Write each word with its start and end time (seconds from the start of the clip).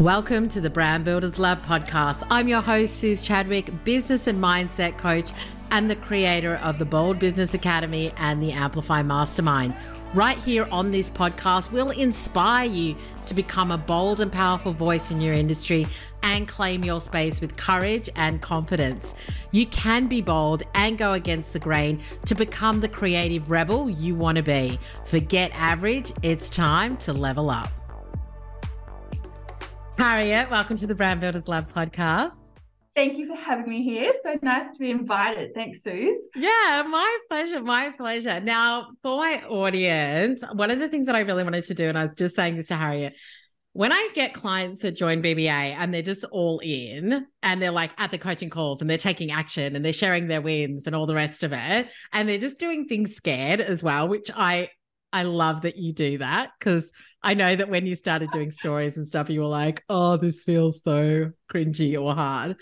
Welcome 0.00 0.50
to 0.50 0.60
the 0.60 0.68
Brand 0.68 1.06
Builders 1.06 1.38
Lab 1.38 1.62
podcast. 1.62 2.22
I'm 2.30 2.48
your 2.48 2.60
host, 2.60 2.98
Suze 2.98 3.22
Chadwick, 3.22 3.82
business 3.82 4.26
and 4.26 4.38
mindset 4.38 4.98
coach, 4.98 5.30
and 5.70 5.88
the 5.88 5.96
creator 5.96 6.56
of 6.56 6.78
the 6.78 6.84
Bold 6.84 7.18
Business 7.18 7.54
Academy 7.54 8.12
and 8.18 8.42
the 8.42 8.52
Amplify 8.52 9.02
Mastermind. 9.02 9.74
Right 10.12 10.36
here 10.36 10.68
on 10.70 10.92
this 10.92 11.08
podcast, 11.08 11.72
we'll 11.72 11.92
inspire 11.92 12.68
you 12.68 12.94
to 13.24 13.32
become 13.32 13.70
a 13.70 13.78
bold 13.78 14.20
and 14.20 14.30
powerful 14.30 14.74
voice 14.74 15.10
in 15.10 15.22
your 15.22 15.32
industry 15.32 15.86
and 16.22 16.46
claim 16.46 16.84
your 16.84 17.00
space 17.00 17.40
with 17.40 17.56
courage 17.56 18.10
and 18.16 18.42
confidence. 18.42 19.14
You 19.50 19.64
can 19.64 20.08
be 20.08 20.20
bold 20.20 20.62
and 20.74 20.98
go 20.98 21.14
against 21.14 21.54
the 21.54 21.58
grain 21.58 22.02
to 22.26 22.34
become 22.34 22.80
the 22.80 22.88
creative 22.88 23.50
rebel 23.50 23.88
you 23.88 24.14
want 24.14 24.36
to 24.36 24.42
be. 24.42 24.78
Forget 25.06 25.52
average, 25.54 26.12
it's 26.22 26.50
time 26.50 26.98
to 26.98 27.14
level 27.14 27.48
up. 27.48 27.85
Harriet, 29.98 30.50
welcome 30.50 30.76
to 30.76 30.86
the 30.86 30.94
Brand 30.94 31.22
Builders 31.22 31.48
Lab 31.48 31.72
podcast. 31.72 32.52
Thank 32.94 33.16
you 33.16 33.26
for 33.26 33.34
having 33.34 33.66
me 33.66 33.82
here. 33.82 34.12
So 34.22 34.38
nice 34.42 34.74
to 34.74 34.78
be 34.78 34.90
invited. 34.90 35.54
Thanks, 35.54 35.82
Suze. 35.82 36.18
Yeah, 36.34 36.84
my 36.86 37.18
pleasure. 37.30 37.62
My 37.62 37.90
pleasure. 37.96 38.38
Now, 38.40 38.88
for 39.02 39.16
my 39.16 39.42
audience, 39.48 40.44
one 40.52 40.70
of 40.70 40.80
the 40.80 40.88
things 40.90 41.06
that 41.06 41.16
I 41.16 41.20
really 41.20 41.44
wanted 41.44 41.64
to 41.64 41.74
do, 41.74 41.84
and 41.84 41.98
I 41.98 42.02
was 42.02 42.10
just 42.14 42.36
saying 42.36 42.56
this 42.56 42.68
to 42.68 42.76
Harriet, 42.76 43.16
when 43.72 43.90
I 43.90 44.10
get 44.14 44.34
clients 44.34 44.80
that 44.80 44.92
join 44.92 45.22
BBA 45.22 45.48
and 45.48 45.94
they're 45.94 46.02
just 46.02 46.24
all 46.24 46.58
in 46.58 47.26
and 47.42 47.62
they're 47.62 47.70
like 47.70 47.92
at 47.96 48.10
the 48.10 48.18
coaching 48.18 48.50
calls 48.50 48.82
and 48.82 48.88
they're 48.88 48.98
taking 48.98 49.30
action 49.30 49.76
and 49.76 49.84
they're 49.84 49.94
sharing 49.94 50.28
their 50.28 50.42
wins 50.42 50.86
and 50.86 50.94
all 50.94 51.06
the 51.06 51.14
rest 51.14 51.42
of 51.42 51.54
it, 51.54 51.90
and 52.12 52.28
they're 52.28 52.38
just 52.38 52.58
doing 52.58 52.86
things 52.86 53.14
scared 53.14 53.62
as 53.62 53.82
well, 53.82 54.08
which 54.08 54.30
I 54.34 54.70
I 55.16 55.22
love 55.22 55.62
that 55.62 55.78
you 55.78 55.94
do 55.94 56.18
that 56.18 56.50
because 56.58 56.92
I 57.22 57.32
know 57.32 57.56
that 57.56 57.70
when 57.70 57.86
you 57.86 57.94
started 57.94 58.30
doing 58.32 58.50
stories 58.50 58.98
and 58.98 59.06
stuff, 59.06 59.30
you 59.30 59.40
were 59.40 59.46
like, 59.46 59.82
oh, 59.88 60.18
this 60.18 60.44
feels 60.44 60.82
so 60.82 61.30
cringy 61.50 61.98
or 61.98 62.14
hard. 62.14 62.56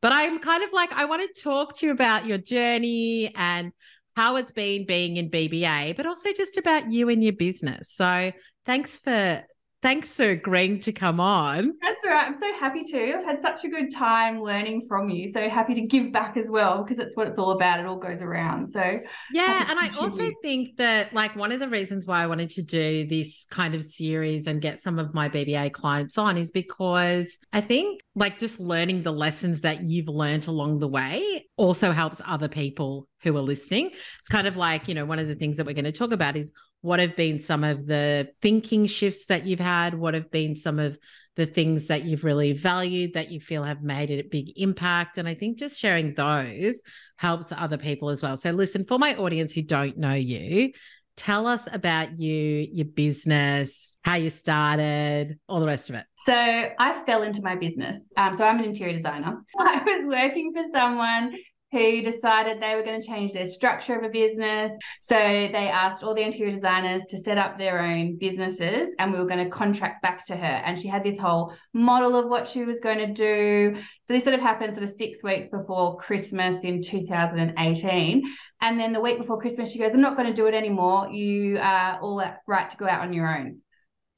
But 0.00 0.12
I'm 0.12 0.38
kind 0.38 0.62
of 0.62 0.72
like, 0.72 0.92
I 0.92 1.06
want 1.06 1.22
to 1.22 1.42
talk 1.42 1.76
to 1.78 1.86
you 1.86 1.90
about 1.90 2.24
your 2.24 2.38
journey 2.38 3.32
and 3.34 3.72
how 4.14 4.36
it's 4.36 4.52
been 4.52 4.86
being 4.86 5.16
in 5.16 5.30
BBA, 5.30 5.96
but 5.96 6.06
also 6.06 6.32
just 6.32 6.56
about 6.56 6.92
you 6.92 7.08
and 7.08 7.24
your 7.24 7.32
business. 7.32 7.90
So 7.90 8.30
thanks 8.64 8.96
for 8.96 9.42
Thanks 9.82 10.16
for 10.16 10.24
agreeing 10.30 10.80
to 10.80 10.92
come 10.92 11.20
on. 11.20 11.74
That's 11.82 12.02
all 12.04 12.10
right. 12.10 12.26
I'm 12.26 12.38
so 12.38 12.52
happy 12.54 12.82
to. 12.84 13.18
I've 13.18 13.24
had 13.24 13.42
such 13.42 13.64
a 13.64 13.68
good 13.68 13.92
time 13.92 14.40
learning 14.40 14.86
from 14.88 15.10
you. 15.10 15.30
So 15.30 15.48
happy 15.48 15.74
to 15.74 15.82
give 15.82 16.10
back 16.12 16.36
as 16.36 16.48
well 16.48 16.82
because 16.82 16.98
it's 16.98 17.14
what 17.14 17.28
it's 17.28 17.38
all 17.38 17.50
about. 17.50 17.78
It 17.78 17.86
all 17.86 17.98
goes 17.98 18.22
around. 18.22 18.68
So, 18.68 18.98
yeah. 19.32 19.66
And 19.70 19.78
I 19.78 19.90
also 19.98 20.32
think 20.42 20.76
that, 20.78 21.12
like, 21.12 21.36
one 21.36 21.52
of 21.52 21.60
the 21.60 21.68
reasons 21.68 22.06
why 22.06 22.22
I 22.22 22.26
wanted 22.26 22.50
to 22.50 22.62
do 22.62 23.06
this 23.06 23.46
kind 23.50 23.74
of 23.74 23.84
series 23.84 24.46
and 24.46 24.62
get 24.62 24.78
some 24.78 24.98
of 24.98 25.12
my 25.14 25.28
BBA 25.28 25.72
clients 25.72 26.16
on 26.16 26.38
is 26.38 26.50
because 26.50 27.38
I 27.52 27.60
think, 27.60 28.00
like, 28.14 28.38
just 28.38 28.58
learning 28.58 29.02
the 29.02 29.12
lessons 29.12 29.60
that 29.60 29.84
you've 29.84 30.08
learned 30.08 30.46
along 30.48 30.78
the 30.78 30.88
way 30.88 31.46
also 31.56 31.92
helps 31.92 32.22
other 32.26 32.48
people 32.48 33.08
who 33.22 33.36
are 33.36 33.42
listening. 33.42 33.90
It's 34.20 34.28
kind 34.28 34.46
of 34.46 34.56
like, 34.56 34.88
you 34.88 34.94
know, 34.94 35.04
one 35.04 35.18
of 35.18 35.28
the 35.28 35.34
things 35.34 35.58
that 35.58 35.66
we're 35.66 35.74
going 35.74 35.84
to 35.84 35.92
talk 35.92 36.12
about 36.12 36.36
is 36.36 36.52
what 36.86 37.00
have 37.00 37.16
been 37.16 37.40
some 37.40 37.64
of 37.64 37.84
the 37.84 38.28
thinking 38.40 38.86
shifts 38.86 39.26
that 39.26 39.44
you've 39.44 39.58
had? 39.58 39.94
What 39.94 40.14
have 40.14 40.30
been 40.30 40.54
some 40.54 40.78
of 40.78 40.96
the 41.34 41.44
things 41.44 41.88
that 41.88 42.04
you've 42.04 42.22
really 42.22 42.52
valued 42.52 43.14
that 43.14 43.28
you 43.32 43.40
feel 43.40 43.64
have 43.64 43.82
made 43.82 44.08
a 44.08 44.22
big 44.22 44.52
impact? 44.54 45.18
And 45.18 45.26
I 45.26 45.34
think 45.34 45.58
just 45.58 45.80
sharing 45.80 46.14
those 46.14 46.80
helps 47.16 47.50
other 47.50 47.76
people 47.76 48.08
as 48.08 48.22
well. 48.22 48.36
So, 48.36 48.52
listen, 48.52 48.84
for 48.84 49.00
my 49.00 49.16
audience 49.16 49.52
who 49.52 49.62
don't 49.62 49.98
know 49.98 50.14
you, 50.14 50.70
tell 51.16 51.48
us 51.48 51.66
about 51.72 52.20
you, 52.20 52.68
your 52.72 52.86
business, 52.86 53.98
how 54.04 54.14
you 54.14 54.30
started, 54.30 55.40
all 55.48 55.58
the 55.58 55.66
rest 55.66 55.90
of 55.90 55.96
it. 55.96 56.04
So 56.24 56.34
I 56.34 57.02
fell 57.04 57.22
into 57.22 57.42
my 57.42 57.56
business. 57.56 57.96
Um, 58.16 58.36
so 58.36 58.44
I'm 58.44 58.60
an 58.60 58.64
interior 58.64 58.94
designer. 58.94 59.42
I 59.58 59.82
was 59.82 60.04
working 60.06 60.52
for 60.54 60.62
someone 60.72 61.34
who 61.76 62.02
decided 62.02 62.60
they 62.60 62.74
were 62.74 62.82
going 62.82 63.00
to 63.00 63.06
change 63.06 63.32
their 63.32 63.44
structure 63.44 63.96
of 63.98 64.02
a 64.02 64.08
business. 64.08 64.72
So 65.02 65.14
they 65.16 65.68
asked 65.68 66.02
all 66.02 66.14
the 66.14 66.22
interior 66.22 66.54
designers 66.54 67.02
to 67.10 67.18
set 67.18 67.36
up 67.36 67.58
their 67.58 67.82
own 67.82 68.16
businesses 68.16 68.94
and 68.98 69.12
we 69.12 69.18
were 69.18 69.26
going 69.26 69.44
to 69.44 69.50
contract 69.50 70.00
back 70.02 70.24
to 70.26 70.36
her. 70.36 70.44
And 70.64 70.78
she 70.78 70.88
had 70.88 71.04
this 71.04 71.18
whole 71.18 71.52
model 71.74 72.16
of 72.16 72.28
what 72.28 72.48
she 72.48 72.64
was 72.64 72.80
going 72.80 72.98
to 72.98 73.12
do. 73.12 73.74
So 74.06 74.14
this 74.14 74.24
sort 74.24 74.34
of 74.34 74.40
happened 74.40 74.72
sort 74.74 74.88
of 74.88 74.96
six 74.96 75.22
weeks 75.22 75.48
before 75.48 75.98
Christmas 75.98 76.64
in 76.64 76.82
2018. 76.82 78.22
And 78.62 78.80
then 78.80 78.92
the 78.92 79.00
week 79.00 79.18
before 79.18 79.38
Christmas, 79.38 79.70
she 79.70 79.78
goes, 79.78 79.90
I'm 79.92 80.00
not 80.00 80.16
going 80.16 80.28
to 80.28 80.34
do 80.34 80.46
it 80.46 80.54
anymore. 80.54 81.10
You 81.10 81.58
are 81.58 82.00
all 82.00 82.24
right 82.46 82.70
to 82.70 82.76
go 82.76 82.88
out 82.88 83.02
on 83.02 83.12
your 83.12 83.36
own. 83.36 83.60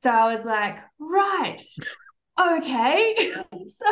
So 0.03 0.11
I 0.11 0.37
was 0.37 0.45
like, 0.45 0.79
right, 1.01 1.61
okay. 2.41 3.33
so 3.69 3.87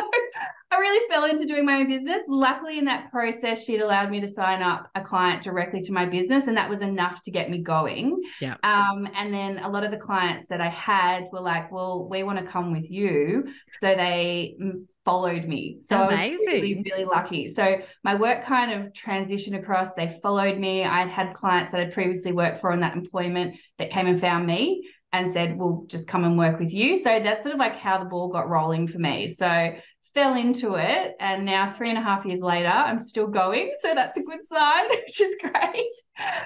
I 0.71 0.77
really 0.77 1.07
fell 1.09 1.25
into 1.25 1.45
doing 1.45 1.65
my 1.65 1.77
own 1.77 1.87
business. 1.87 2.23
Luckily, 2.27 2.77
in 2.77 2.85
that 2.85 3.11
process, 3.11 3.63
she'd 3.63 3.81
allowed 3.81 4.09
me 4.09 4.19
to 4.21 4.27
sign 4.27 4.61
up 4.61 4.89
a 4.95 5.01
client 5.01 5.43
directly 5.43 5.81
to 5.81 5.91
my 5.91 6.05
business, 6.05 6.45
and 6.47 6.57
that 6.57 6.69
was 6.69 6.81
enough 6.81 7.21
to 7.23 7.31
get 7.31 7.49
me 7.49 7.59
going. 7.59 8.21
Yeah. 8.41 8.55
Um, 8.63 9.07
and 9.15 9.33
then 9.33 9.59
a 9.59 9.69
lot 9.69 9.83
of 9.83 9.91
the 9.91 9.97
clients 9.97 10.49
that 10.49 10.61
I 10.61 10.69
had 10.69 11.25
were 11.31 11.41
like, 11.41 11.71
"Well, 11.71 12.07
we 12.09 12.23
want 12.23 12.39
to 12.39 12.45
come 12.45 12.71
with 12.71 12.89
you," 12.89 13.45
so 13.79 13.95
they 13.95 14.57
followed 15.05 15.45
me. 15.45 15.79
So 15.87 16.03
Amazing. 16.03 16.19
I 16.19 16.29
was 16.29 16.47
really, 16.47 16.83
really 16.85 17.05
lucky. 17.05 17.47
So 17.53 17.79
my 18.03 18.15
work 18.15 18.43
kind 18.43 18.73
of 18.73 18.91
transitioned 18.91 19.57
across. 19.57 19.93
They 19.95 20.19
followed 20.21 20.57
me. 20.57 20.83
I'd 20.83 21.07
had 21.07 21.33
clients 21.33 21.71
that 21.71 21.79
I'd 21.79 21.93
previously 21.93 22.33
worked 22.33 22.59
for 22.59 22.73
in 22.73 22.81
that 22.81 22.93
employment 22.93 23.55
that 23.79 23.89
came 23.89 24.07
and 24.07 24.19
found 24.19 24.45
me 24.45 24.85
and 25.13 25.31
said, 25.31 25.57
We'll 25.57 25.85
just 25.87 26.07
come 26.07 26.23
and 26.23 26.37
work 26.37 26.59
with 26.59 26.73
you. 26.73 26.99
So 26.99 27.19
that's 27.23 27.43
sort 27.43 27.53
of 27.53 27.59
like 27.59 27.75
how 27.75 27.97
the 27.97 28.09
ball 28.09 28.29
got 28.29 28.49
rolling 28.49 28.87
for 28.87 28.99
me. 28.99 29.33
So 29.33 29.75
fell 30.17 30.33
into 30.33 30.73
it 30.73 31.15
and 31.19 31.45
now 31.45 31.71
three 31.71 31.89
and 31.89 31.97
a 31.97 32.01
half 32.01 32.25
years 32.25 32.39
later 32.39 32.69
i'm 32.69 32.97
still 32.97 33.27
going. 33.27 33.71
So 33.81 33.93
that's 33.93 34.17
a 34.17 34.21
good 34.21 34.43
sign 34.43 34.85
which 34.89 35.21
is 35.21 35.35
great. 35.39 35.93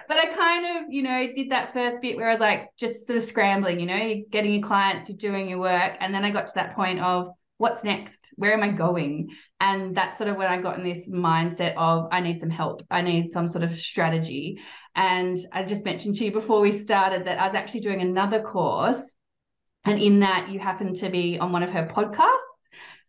But 0.10 0.18
i 0.18 0.26
kind 0.26 0.66
of 0.66 0.92
you 0.92 1.04
know 1.04 1.28
did 1.34 1.52
that 1.52 1.72
first 1.74 2.02
bit 2.02 2.18
where 2.18 2.28
i 2.28 2.34
was 2.34 2.42
like 2.42 2.68
just 2.78 3.08
sort 3.08 3.16
of 3.16 3.24
scrambling 3.24 3.80
you 3.80 3.86
know 3.86 3.96
you're 3.96 4.26
getting 4.30 4.54
your 4.56 4.68
clients 4.68 5.08
you're 5.08 5.18
doing 5.18 5.48
your 5.48 5.60
work. 5.60 5.94
And 6.02 6.14
then 6.14 6.26
i 6.26 6.32
got 6.32 6.48
to 6.48 6.54
that 6.56 6.76
point 6.76 7.00
of 7.00 7.30
what's 7.60 7.84
next? 7.84 8.34
Where 8.36 8.54
am 8.54 8.64
i 8.64 8.70
going? 8.70 9.30
And 9.62 9.96
that's 9.96 10.18
sort 10.18 10.30
of 10.30 10.36
when 10.36 10.48
i 10.48 10.60
got 10.60 10.78
in 10.78 10.84
this 10.84 11.08
mindset 11.08 11.76
of 11.78 12.10
i 12.12 12.20
need 12.20 12.42
some 12.42 12.50
help. 12.50 12.84
I 12.92 13.02
need 13.02 13.32
some 13.32 13.48
sort 13.48 13.64
of 13.64 13.78
strategy 13.78 14.60
and 14.96 15.38
I 15.52 15.64
just 15.64 15.86
mentioned 15.86 16.16
to 16.16 16.26
you 16.26 16.32
before 16.32 16.62
we 16.62 16.72
started 16.72 17.26
that 17.26 17.40
I 17.40 17.48
was 17.48 17.56
actually 17.56 17.82
doing 17.82 18.02
another 18.02 18.42
course. 18.42 19.02
And 19.86 20.00
in 20.00 20.20
that, 20.20 20.50
you 20.50 20.60
happened 20.60 20.98
to 20.98 21.10
be 21.10 21.40
on 21.40 21.52
one 21.52 21.64
of 21.64 21.72
her 21.72 21.88
podcasts. 21.88 22.38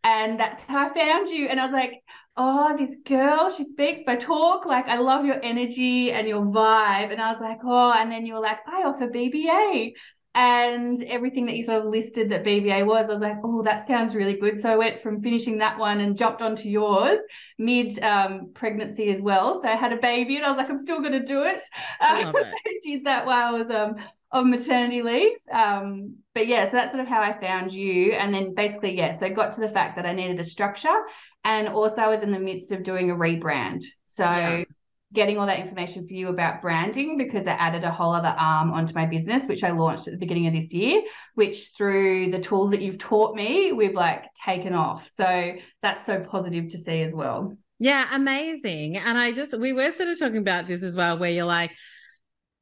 And 0.04 0.38
that's 0.38 0.62
how 0.64 0.88
I 0.88 0.94
found 0.94 1.28
you. 1.28 1.48
And 1.48 1.60
I 1.60 1.64
was 1.64 1.72
like, 1.72 1.92
oh, 2.36 2.76
this 2.76 2.96
girl, 3.04 3.50
she 3.50 3.64
speaks 3.64 4.02
by 4.06 4.16
talk. 4.16 4.64
Like, 4.64 4.88
I 4.88 4.98
love 4.98 5.24
your 5.24 5.40
energy 5.42 6.12
and 6.12 6.26
your 6.26 6.42
vibe. 6.42 7.12
And 7.12 7.20
I 7.20 7.32
was 7.32 7.40
like, 7.40 7.58
oh, 7.64 7.92
and 7.92 8.10
then 8.10 8.26
you 8.26 8.34
were 8.34 8.40
like, 8.40 8.58
I 8.66 8.84
offer 8.84 9.08
BBA 9.08 9.92
and 10.34 11.02
everything 11.04 11.44
that 11.46 11.56
you 11.56 11.62
sort 11.62 11.82
of 11.82 11.84
listed 11.84 12.30
that 12.30 12.44
BBA 12.44 12.86
was, 12.86 13.08
I 13.08 13.12
was 13.12 13.20
like, 13.20 13.38
oh, 13.44 13.62
that 13.64 13.86
sounds 13.86 14.14
really 14.14 14.34
good. 14.34 14.60
So 14.60 14.70
I 14.70 14.76
went 14.76 15.02
from 15.02 15.22
finishing 15.22 15.58
that 15.58 15.78
one 15.78 16.00
and 16.00 16.16
jumped 16.16 16.40
onto 16.40 16.70
yours 16.70 17.18
mid 17.58 18.02
um, 18.02 18.50
pregnancy 18.54 19.10
as 19.10 19.20
well. 19.20 19.60
So 19.60 19.68
I 19.68 19.76
had 19.76 19.92
a 19.92 19.98
baby 19.98 20.36
and 20.36 20.46
I 20.46 20.50
was 20.50 20.56
like, 20.56 20.70
I'm 20.70 20.78
still 20.78 21.00
going 21.00 21.12
to 21.12 21.24
do 21.24 21.42
it. 21.42 21.62
I, 22.00 22.22
um, 22.22 22.34
I 22.36 22.78
did 22.82 23.04
that 23.04 23.26
while 23.26 23.54
I 23.54 23.58
was 23.58 23.70
um, 23.70 23.96
on 24.30 24.50
maternity 24.50 25.02
leave. 25.02 25.36
Um, 25.52 26.16
but 26.34 26.46
yeah, 26.46 26.70
so 26.70 26.76
that's 26.76 26.92
sort 26.92 27.02
of 27.02 27.08
how 27.08 27.20
I 27.20 27.38
found 27.38 27.70
you. 27.70 28.12
And 28.12 28.32
then 28.32 28.54
basically, 28.54 28.96
yeah, 28.96 29.16
so 29.16 29.26
I 29.26 29.30
got 29.30 29.52
to 29.54 29.60
the 29.60 29.68
fact 29.68 29.96
that 29.96 30.06
I 30.06 30.14
needed 30.14 30.40
a 30.40 30.44
structure 30.44 31.02
and 31.44 31.68
also 31.68 32.00
I 32.00 32.08
was 32.08 32.22
in 32.22 32.32
the 32.32 32.38
midst 32.38 32.72
of 32.72 32.84
doing 32.84 33.10
a 33.10 33.14
rebrand. 33.14 33.84
So 34.06 34.24
yeah 34.24 34.64
getting 35.12 35.38
all 35.38 35.46
that 35.46 35.58
information 35.58 36.06
for 36.06 36.14
you 36.14 36.28
about 36.28 36.62
branding 36.62 37.18
because 37.18 37.46
I 37.46 37.52
added 37.52 37.84
a 37.84 37.90
whole 37.90 38.14
other 38.14 38.34
arm 38.38 38.72
onto 38.72 38.94
my 38.94 39.06
business, 39.06 39.44
which 39.44 39.62
I 39.62 39.70
launched 39.70 40.06
at 40.06 40.12
the 40.12 40.18
beginning 40.18 40.46
of 40.46 40.54
this 40.54 40.72
year, 40.72 41.02
which 41.34 41.70
through 41.76 42.30
the 42.30 42.38
tools 42.38 42.70
that 42.70 42.80
you've 42.80 42.98
taught 42.98 43.34
me, 43.34 43.72
we've 43.72 43.94
like 43.94 44.24
taken 44.34 44.72
off. 44.72 45.08
So 45.14 45.54
that's 45.82 46.06
so 46.06 46.20
positive 46.20 46.70
to 46.70 46.78
see 46.78 47.02
as 47.02 47.12
well. 47.12 47.56
Yeah, 47.78 48.06
amazing. 48.12 48.96
And 48.96 49.18
I 49.18 49.32
just, 49.32 49.58
we 49.58 49.72
were 49.72 49.90
sort 49.90 50.08
of 50.08 50.18
talking 50.18 50.38
about 50.38 50.66
this 50.66 50.82
as 50.82 50.94
well, 50.94 51.18
where 51.18 51.30
you're 51.30 51.44
like, 51.44 51.72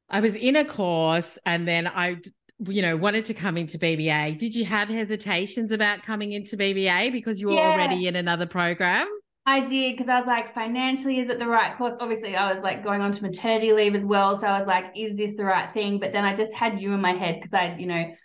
I 0.09 0.19
was 0.19 0.35
in 0.35 0.55
a 0.55 0.65
course 0.65 1.37
and 1.45 1.67
then 1.67 1.87
I, 1.87 2.17
you 2.59 2.81
know, 2.81 2.97
wanted 2.97 3.25
to 3.25 3.33
come 3.33 3.55
into 3.55 3.79
BBA. 3.79 4.37
Did 4.37 4.55
you 4.55 4.65
have 4.65 4.89
hesitations 4.89 5.71
about 5.71 6.03
coming 6.03 6.33
into 6.33 6.57
BBA 6.57 7.11
because 7.11 7.39
you 7.39 7.47
were 7.47 7.53
yeah. 7.53 7.71
already 7.71 8.07
in 8.07 8.15
another 8.15 8.45
program? 8.45 9.07
I 9.51 9.59
did 9.61 9.97
because 9.97 10.09
I 10.09 10.17
was 10.17 10.27
like, 10.27 10.53
financially, 10.53 11.19
is 11.19 11.29
it 11.29 11.37
the 11.39 11.47
right 11.47 11.77
course? 11.77 11.95
Obviously, 11.99 12.35
I 12.35 12.53
was 12.53 12.63
like 12.63 12.83
going 12.83 13.01
on 13.01 13.11
to 13.11 13.21
maternity 13.21 13.73
leave 13.73 13.95
as 13.95 14.05
well. 14.05 14.39
So 14.39 14.47
I 14.47 14.57
was 14.59 14.67
like, 14.67 14.85
is 14.95 15.17
this 15.17 15.35
the 15.35 15.43
right 15.43 15.71
thing? 15.73 15.99
But 15.99 16.13
then 16.13 16.23
I 16.23 16.35
just 16.35 16.53
had 16.53 16.81
you 16.81 16.93
in 16.93 17.01
my 17.01 17.11
head 17.11 17.41
because 17.41 17.53
I, 17.53 17.75
you 17.77 17.85
know, 17.85 18.15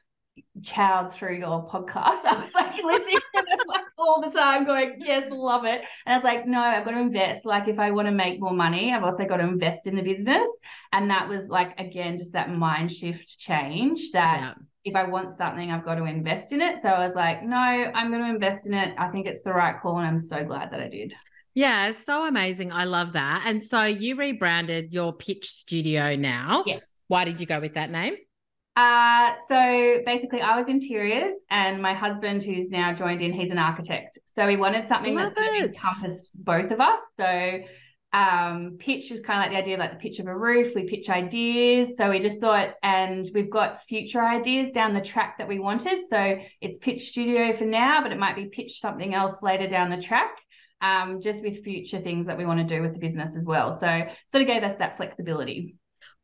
chowed 0.61 1.13
through 1.13 1.39
your 1.39 1.69
podcast. 1.69 2.21
I 2.25 2.43
was 2.43 2.55
like 2.55 2.83
listening 2.83 3.17
to 3.17 3.45
it 3.47 3.61
like 3.69 3.85
all 3.99 4.21
the 4.21 4.31
time, 4.31 4.65
going, 4.65 4.97
yes, 4.99 5.29
love 5.31 5.65
it. 5.65 5.83
And 6.05 6.15
I 6.15 6.17
was 6.17 6.25
like, 6.25 6.47
no, 6.47 6.61
I've 6.61 6.85
got 6.85 6.93
to 6.93 6.99
invest. 6.99 7.45
Like, 7.45 7.69
if 7.69 7.79
I 7.79 7.91
want 7.91 8.07
to 8.07 8.13
make 8.13 8.41
more 8.41 8.53
money, 8.53 8.93
I've 8.93 9.05
also 9.05 9.25
got 9.25 9.39
to 9.39 9.45
invest 9.45 9.87
in 9.87 9.97
the 9.97 10.03
business. 10.03 10.47
And 10.93 11.11
that 11.11 11.29
was 11.29 11.49
like, 11.49 11.79
again, 11.79 12.19
just 12.19 12.33
that 12.33 12.51
mind 12.51 12.93
shift 12.93 13.39
change 13.39 14.13
that. 14.13 14.41
Yeah 14.41 14.55
if 14.87 14.95
I 14.95 15.03
want 15.03 15.37
something, 15.37 15.73
I've 15.73 15.85
got 15.85 15.97
to 15.97 16.05
invest 16.05 16.53
in 16.53 16.61
it. 16.61 16.81
So 16.81 16.89
I 16.89 17.05
was 17.05 17.17
like, 17.17 17.43
no, 17.43 17.57
I'm 17.57 18.09
going 18.13 18.23
to 18.23 18.29
invest 18.29 18.69
in 18.69 18.73
it. 18.73 18.95
I 18.97 19.09
think 19.09 19.27
it's 19.27 19.43
the 19.43 19.53
right 19.53 19.75
call. 19.83 19.99
And 19.99 20.07
I'm 20.07 20.21
so 20.21 20.45
glad 20.45 20.71
that 20.71 20.79
I 20.79 20.89
did. 20.89 21.13
Yeah, 21.55 21.91
so 21.91 22.25
amazing. 22.25 22.71
I 22.71 22.85
love 22.85 23.15
that. 23.15 23.45
And 23.47 23.61
so 23.61 23.83
you 23.83 24.15
rebranded 24.15 24.93
your 24.93 25.13
pitch 25.13 25.49
studio 25.49 26.15
now. 26.15 26.63
Yes. 26.67 26.83
Why 27.09 27.25
did 27.25 27.41
you 27.41 27.49
go 27.49 27.59
with 27.59 27.75
that 27.75 27.91
name? 27.91 28.15
Uh, 28.77 29.33
so 29.49 30.03
basically, 30.05 30.43
I 30.43 30.61
was 30.61 30.69
interiors, 30.69 31.35
and 31.49 31.81
my 31.81 31.95
husband, 31.95 32.43
who's 32.43 32.69
now 32.69 32.93
joined 32.93 33.23
in, 33.23 33.33
he's 33.33 33.51
an 33.51 33.59
architect. 33.59 34.19
So 34.27 34.47
we 34.47 34.57
wanted 34.57 34.87
something 34.87 35.15
that's 35.15 35.35
going 35.35 35.61
to 35.63 35.69
encompass 35.69 36.31
both 36.35 36.71
of 36.71 36.81
us. 36.81 37.01
So 37.19 37.61
um, 38.13 38.77
pitch 38.79 39.11
was 39.11 39.23
kind 39.23 39.41
of 39.41 39.45
like 39.45 39.53
the 39.53 39.59
idea 39.59 39.75
of 39.75 39.81
like 39.81 39.93
the 39.93 39.99
pitch 39.99 40.19
of 40.19 40.27
a 40.27 40.37
roof. 40.37 40.75
We 40.75 40.85
pitch 40.85 41.09
ideas. 41.09 41.97
So 41.97 42.11
we 42.11 42.21
just 42.21 42.39
thought, 42.39 42.75
and 42.83 43.27
we've 43.33 43.51
got 43.51 43.83
future 43.85 44.23
ideas 44.23 44.73
down 44.73 44.93
the 44.93 45.01
track 45.01 45.39
that 45.39 45.49
we 45.49 45.59
wanted. 45.59 46.07
So 46.09 46.39
it's 46.61 46.77
pitch 46.77 47.09
studio 47.09 47.55
for 47.55 47.65
now, 47.65 48.03
but 48.03 48.13
it 48.13 48.19
might 48.19 48.37
be 48.37 48.47
pitch 48.47 48.81
something 48.81 49.15
else 49.15 49.43
later 49.43 49.69
down 49.69 49.91
the 49.91 50.01
track. 50.01 50.37
Um, 50.83 51.23
just 51.23 51.43
with 51.43 51.65
future 51.65 52.01
things 52.01 52.27
that 52.27 52.37
we 52.37 52.45
want 52.45 52.61
to 52.61 52.75
do 52.77 52.83
with 52.83 52.93
the 52.93 52.99
business 52.99 53.35
as 53.35 53.47
well. 53.47 53.73
So 53.73 53.87
sort 54.31 54.43
of 54.43 54.47
gave 54.47 54.63
us 54.63 54.77
that 54.79 54.99
flexibility. 54.99 55.77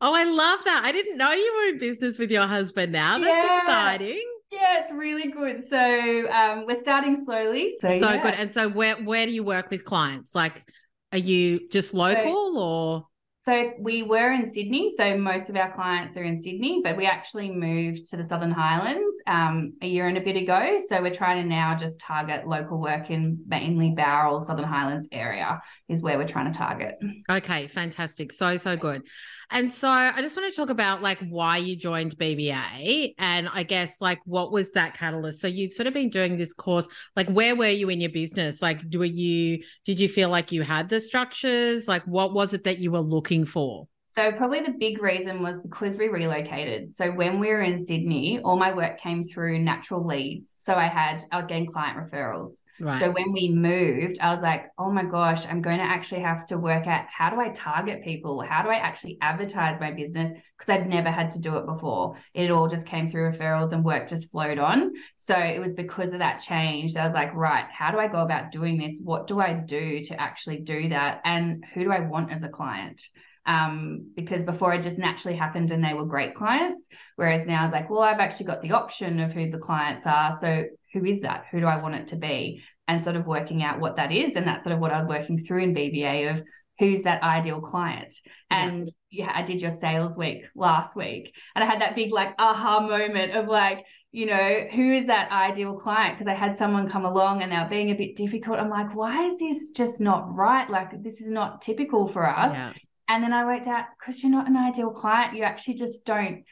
Oh, 0.05 0.13
I 0.15 0.25
love 0.25 0.65
that. 0.65 0.83
I 0.85 0.91
didn't 0.91 1.17
know 1.17 1.31
you 1.31 1.55
were 1.57 1.73
in 1.73 1.79
business 1.79 2.19
with 2.19 2.31
your 2.33 2.47
husband 2.49 2.91
now. 2.91 3.19
That's 3.19 3.45
yeah. 3.45 3.59
exciting. 3.59 4.33
Yeah, 4.51 4.83
it's 4.83 4.93
really 4.93 5.31
good. 5.31 5.69
So 5.69 6.31
um, 6.31 6.67
we're 6.67 6.83
starting 6.83 7.25
slowly. 7.25 7.77
So, 7.81 7.89
so 7.91 8.11
yeah. 8.11 8.23
good. 8.23 8.35
And 8.35 8.53
so 8.53 8.69
where 8.69 8.97
where 8.97 9.27
do 9.27 9.33
you 9.33 9.45
work 9.45 9.71
with 9.71 9.85
clients? 9.85 10.35
Like 10.35 10.65
are 11.13 11.19
you 11.19 11.69
just 11.69 11.95
local 11.95 12.55
so, 12.55 12.61
or? 12.61 13.07
So 13.45 13.73
we 13.77 14.05
were 14.05 14.31
in 14.31 14.53
Sydney. 14.53 14.95
So 14.97 15.17
most 15.19 15.51
of 15.51 15.57
our 15.57 15.73
clients 15.73 16.17
are 16.17 16.23
in 16.23 16.41
Sydney, 16.41 16.81
but 16.85 16.97
we 16.97 17.07
actually 17.07 17.51
moved 17.51 18.09
to 18.11 18.17
the 18.17 18.25
Southern 18.25 18.53
Highlands 18.53 19.17
um, 19.27 19.73
a 19.83 19.89
year 19.89 20.07
and 20.07 20.17
a 20.17 20.21
bit 20.21 20.37
ago. 20.37 20.79
So 20.89 21.03
we're 21.03 21.13
trying 21.13 21.43
to 21.43 21.49
now 21.49 21.75
just 21.75 21.99
target 21.99 22.47
local 22.47 22.81
work 22.81 23.11
in 23.11 23.43
mainly 23.49 23.95
Bowral, 23.97 24.47
Southern 24.47 24.67
Highlands 24.67 25.09
area 25.11 25.61
is 25.89 26.03
where 26.03 26.19
we're 26.19 26.29
trying 26.29 26.53
to 26.53 26.57
target. 26.57 26.95
Okay, 27.29 27.67
fantastic. 27.67 28.33
So, 28.33 28.57
so 28.57 28.77
good. 28.77 29.03
And 29.51 29.73
so 29.73 29.89
I 29.89 30.23
just 30.23 30.37
want 30.37 30.51
to 30.51 30.57
talk 30.57 30.71
about 30.71 31.03
like 31.03 31.19
why 31.29 31.57
you 31.59 31.77
joined 31.77 32.17
BBA 32.17 33.15
and 33.19 33.49
I 33.53 33.65
guess 33.65 34.01
like 34.01 34.21
what 34.25 34.53
was 34.53 34.71
that 34.71 34.95
catalyst? 34.95 35.41
So 35.41 35.49
you'd 35.49 35.75
sort 35.75 35.89
of 35.89 35.95
been 35.95 36.09
doing 36.11 36.37
this 36.37 36.55
course, 36.55 36.89
like 37.17 37.29
where 37.29 37.57
were 37.57 37.69
you 37.69 37.91
in 37.91 38.01
your 38.01 38.11
business? 38.11 38.63
Like 38.63 38.81
were 38.95 39.05
you 39.05 39.63
did 39.85 40.01
you 40.01 40.09
feel 40.09 40.31
like 40.31 40.53
you 40.53 40.63
had 40.63 40.89
the 40.89 41.01
structures? 41.01 41.87
Like 41.87 42.05
what 42.05 42.33
was 42.33 42.55
it 42.55 42.65
that 42.65 42.79
you 42.79 42.93
were 42.93 43.01
looking 43.01 43.32
for? 43.45 43.89
So 44.15 44.31
probably 44.33 44.61
the 44.61 44.77
big 44.79 45.03
reason 45.03 45.43
was 45.43 45.59
because 45.61 45.97
we 45.97 46.09
relocated. 46.09 46.95
So 46.95 47.11
when 47.11 47.41
we 47.41 47.49
were 47.49 47.63
in 47.63 47.87
Sydney, 47.87 48.41
all 48.41 48.59
my 48.59 48.75
work 48.75 49.01
came 49.01 49.25
through 49.25 49.61
natural 49.61 50.07
leads. 50.07 50.55
So 50.59 50.75
I 50.75 50.87
had 50.87 51.25
I 51.33 51.39
was 51.39 51.47
getting 51.47 51.67
client 51.67 51.97
referrals. 51.97 52.51
Right. 52.81 52.99
So 52.99 53.11
when 53.11 53.33
we 53.33 53.49
moved, 53.51 54.19
I 54.21 54.33
was 54.33 54.43
like, 54.43 54.71
oh 54.79 54.91
my 54.91 55.05
gosh, 55.05 55.47
I'm 55.47 55.63
going 55.63 55.79
to 55.79 55.85
actually 55.85 56.23
have 56.23 56.47
to 56.47 56.59
work 56.59 56.87
out 56.87 57.07
how 57.07 57.31
do 57.31 57.41
I 57.41 57.51
target 57.51 58.03
people? 58.03 58.41
How 58.41 58.63
do 58.63 58.71
I 58.71 58.77
actually 58.77 59.19
advertise 59.21 59.79
my 59.81 59.91
business? 59.91 60.39
Because 60.59 60.81
I'd 60.81 60.89
never 60.89 61.11
had 61.11 61.31
to 61.33 61.41
do 61.41 61.57
it 61.57 61.67
before. 61.67 62.17
It 62.35 62.51
all 62.51 62.69
just 62.69 62.87
came 62.87 63.09
through 63.09 63.33
referrals 63.33 63.73
and 63.73 63.85
work 63.85 64.09
just 64.09 64.31
flowed 64.31 64.59
on. 64.59 64.93
So 65.17 65.37
it 65.37 65.61
was 65.61 65.75
because 65.75 66.13
of 66.13 66.19
that 66.21 66.41
change. 66.41 66.97
I 66.97 67.07
was 67.07 67.15
like, 67.15 67.35
right, 67.35 67.67
how 67.71 67.91
do 67.91 67.99
I 67.99 68.09
go 68.09 68.23
about 68.23 68.53
doing 68.53 68.79
this? 68.79 68.99
What 69.03 69.27
do 69.27 69.41
I 69.41 69.53
do 69.53 70.03
to 70.05 70.21
actually 70.21 70.59
do 70.59 70.89
that? 70.89 71.21
And 71.25 71.65
who 71.75 71.85
do 71.85 71.93
I 71.93 72.01
want 72.01 72.33
as 72.33 72.43
a 72.43 72.49
client? 72.49 73.03
um, 73.47 74.13
because 74.15 74.45
before 74.45 74.73
it 74.75 74.83
just 74.83 74.99
naturally 74.99 75.37
happened 75.37 75.71
and 75.71 75.85
they 75.85 75.95
were 75.95 76.05
great 76.05 76.35
clients. 76.35 76.87
Whereas 77.17 77.47
now 77.47 77.65
it's 77.65 77.73
like, 77.73 77.91
well, 77.91 78.03
I've 78.03 78.21
actually 78.21 78.47
got 78.47 78.63
the 78.63 78.73
option 78.73 79.21
of 79.21 79.33
who 79.33 79.51
the 79.51 79.59
clients 79.59 80.07
are. 80.07 80.39
So 80.39 80.65
who 80.93 81.05
is 81.05 81.21
that? 81.23 81.47
Who 81.51 81.61
do 81.61 81.67
I 81.67 81.81
want 81.81 81.95
it 81.95 82.09
to 82.09 82.17
be? 82.17 82.63
And 82.89 83.03
sort 83.03 83.17
of 83.17 83.27
working 83.27 83.63
out 83.63 83.81
what 83.81 83.97
that 83.97 84.13
is. 84.13 84.37
And 84.37 84.47
that's 84.47 84.65
sort 84.65 84.75
of 84.75 84.81
what 84.81 84.93
I 84.93 84.99
was 84.99 85.07
working 85.07 85.39
through 85.39 85.63
in 85.63 85.75
BBA 85.75 86.33
of 86.33 86.43
who's 86.79 87.03
that 87.05 87.23
ideal 87.23 87.61
client. 87.61 88.15
And 88.51 88.91
yeah. 89.11 89.27
yeah, 89.27 89.33
I 89.35 89.43
did 89.43 89.63
your 89.63 89.77
sales 89.79 90.17
week 90.17 90.45
last 90.55 90.97
week. 90.97 91.35
And 91.55 91.63
I 91.63 91.67
had 91.67 91.81
that 91.81 91.95
big 91.95 92.13
like 92.13 92.35
aha 92.39 92.81
moment 92.81 93.33
of 93.33 93.47
like, 93.47 93.85
you 94.11 94.27
know, 94.27 94.67
who 94.73 94.93
is 94.93 95.07
that 95.07 95.31
ideal 95.31 95.79
client? 95.79 96.19
Because 96.19 96.31
I 96.31 96.35
had 96.35 96.57
someone 96.57 96.89
come 96.89 97.05
along 97.05 97.43
and 97.43 97.51
they 97.51 97.57
were 97.57 97.69
being 97.69 97.91
a 97.91 97.95
bit 97.95 98.17
difficult. 98.17 98.59
I'm 98.59 98.69
like, 98.69 98.95
why 98.95 99.29
is 99.29 99.39
this 99.39 99.71
just 99.71 100.01
not 100.01 100.35
right? 100.35 100.69
Like, 100.69 101.03
this 101.03 101.21
is 101.21 101.29
not 101.29 101.63
typical 101.63 102.09
for 102.09 102.29
us. 102.29 102.53
Yeah. 102.53 102.73
And 103.09 103.23
then 103.23 103.33
I 103.33 103.45
worked 103.45 103.67
out 103.67 103.87
because 103.99 104.23
you're 104.23 104.33
not 104.33 104.49
an 104.49 104.57
ideal 104.57 104.91
client, 104.91 105.37
you 105.37 105.45
actually 105.45 105.75
just 105.75 106.05
don't 106.05 106.45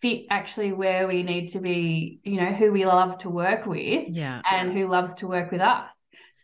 fit 0.00 0.26
actually 0.30 0.72
where 0.72 1.06
we 1.08 1.22
need 1.22 1.48
to 1.48 1.60
be, 1.60 2.20
you 2.22 2.40
know, 2.40 2.52
who 2.52 2.72
we 2.72 2.86
love 2.86 3.18
to 3.18 3.30
work 3.30 3.66
with 3.66 4.08
yeah. 4.08 4.42
and 4.50 4.72
who 4.72 4.86
loves 4.86 5.14
to 5.16 5.26
work 5.26 5.50
with 5.50 5.60
us. 5.60 5.92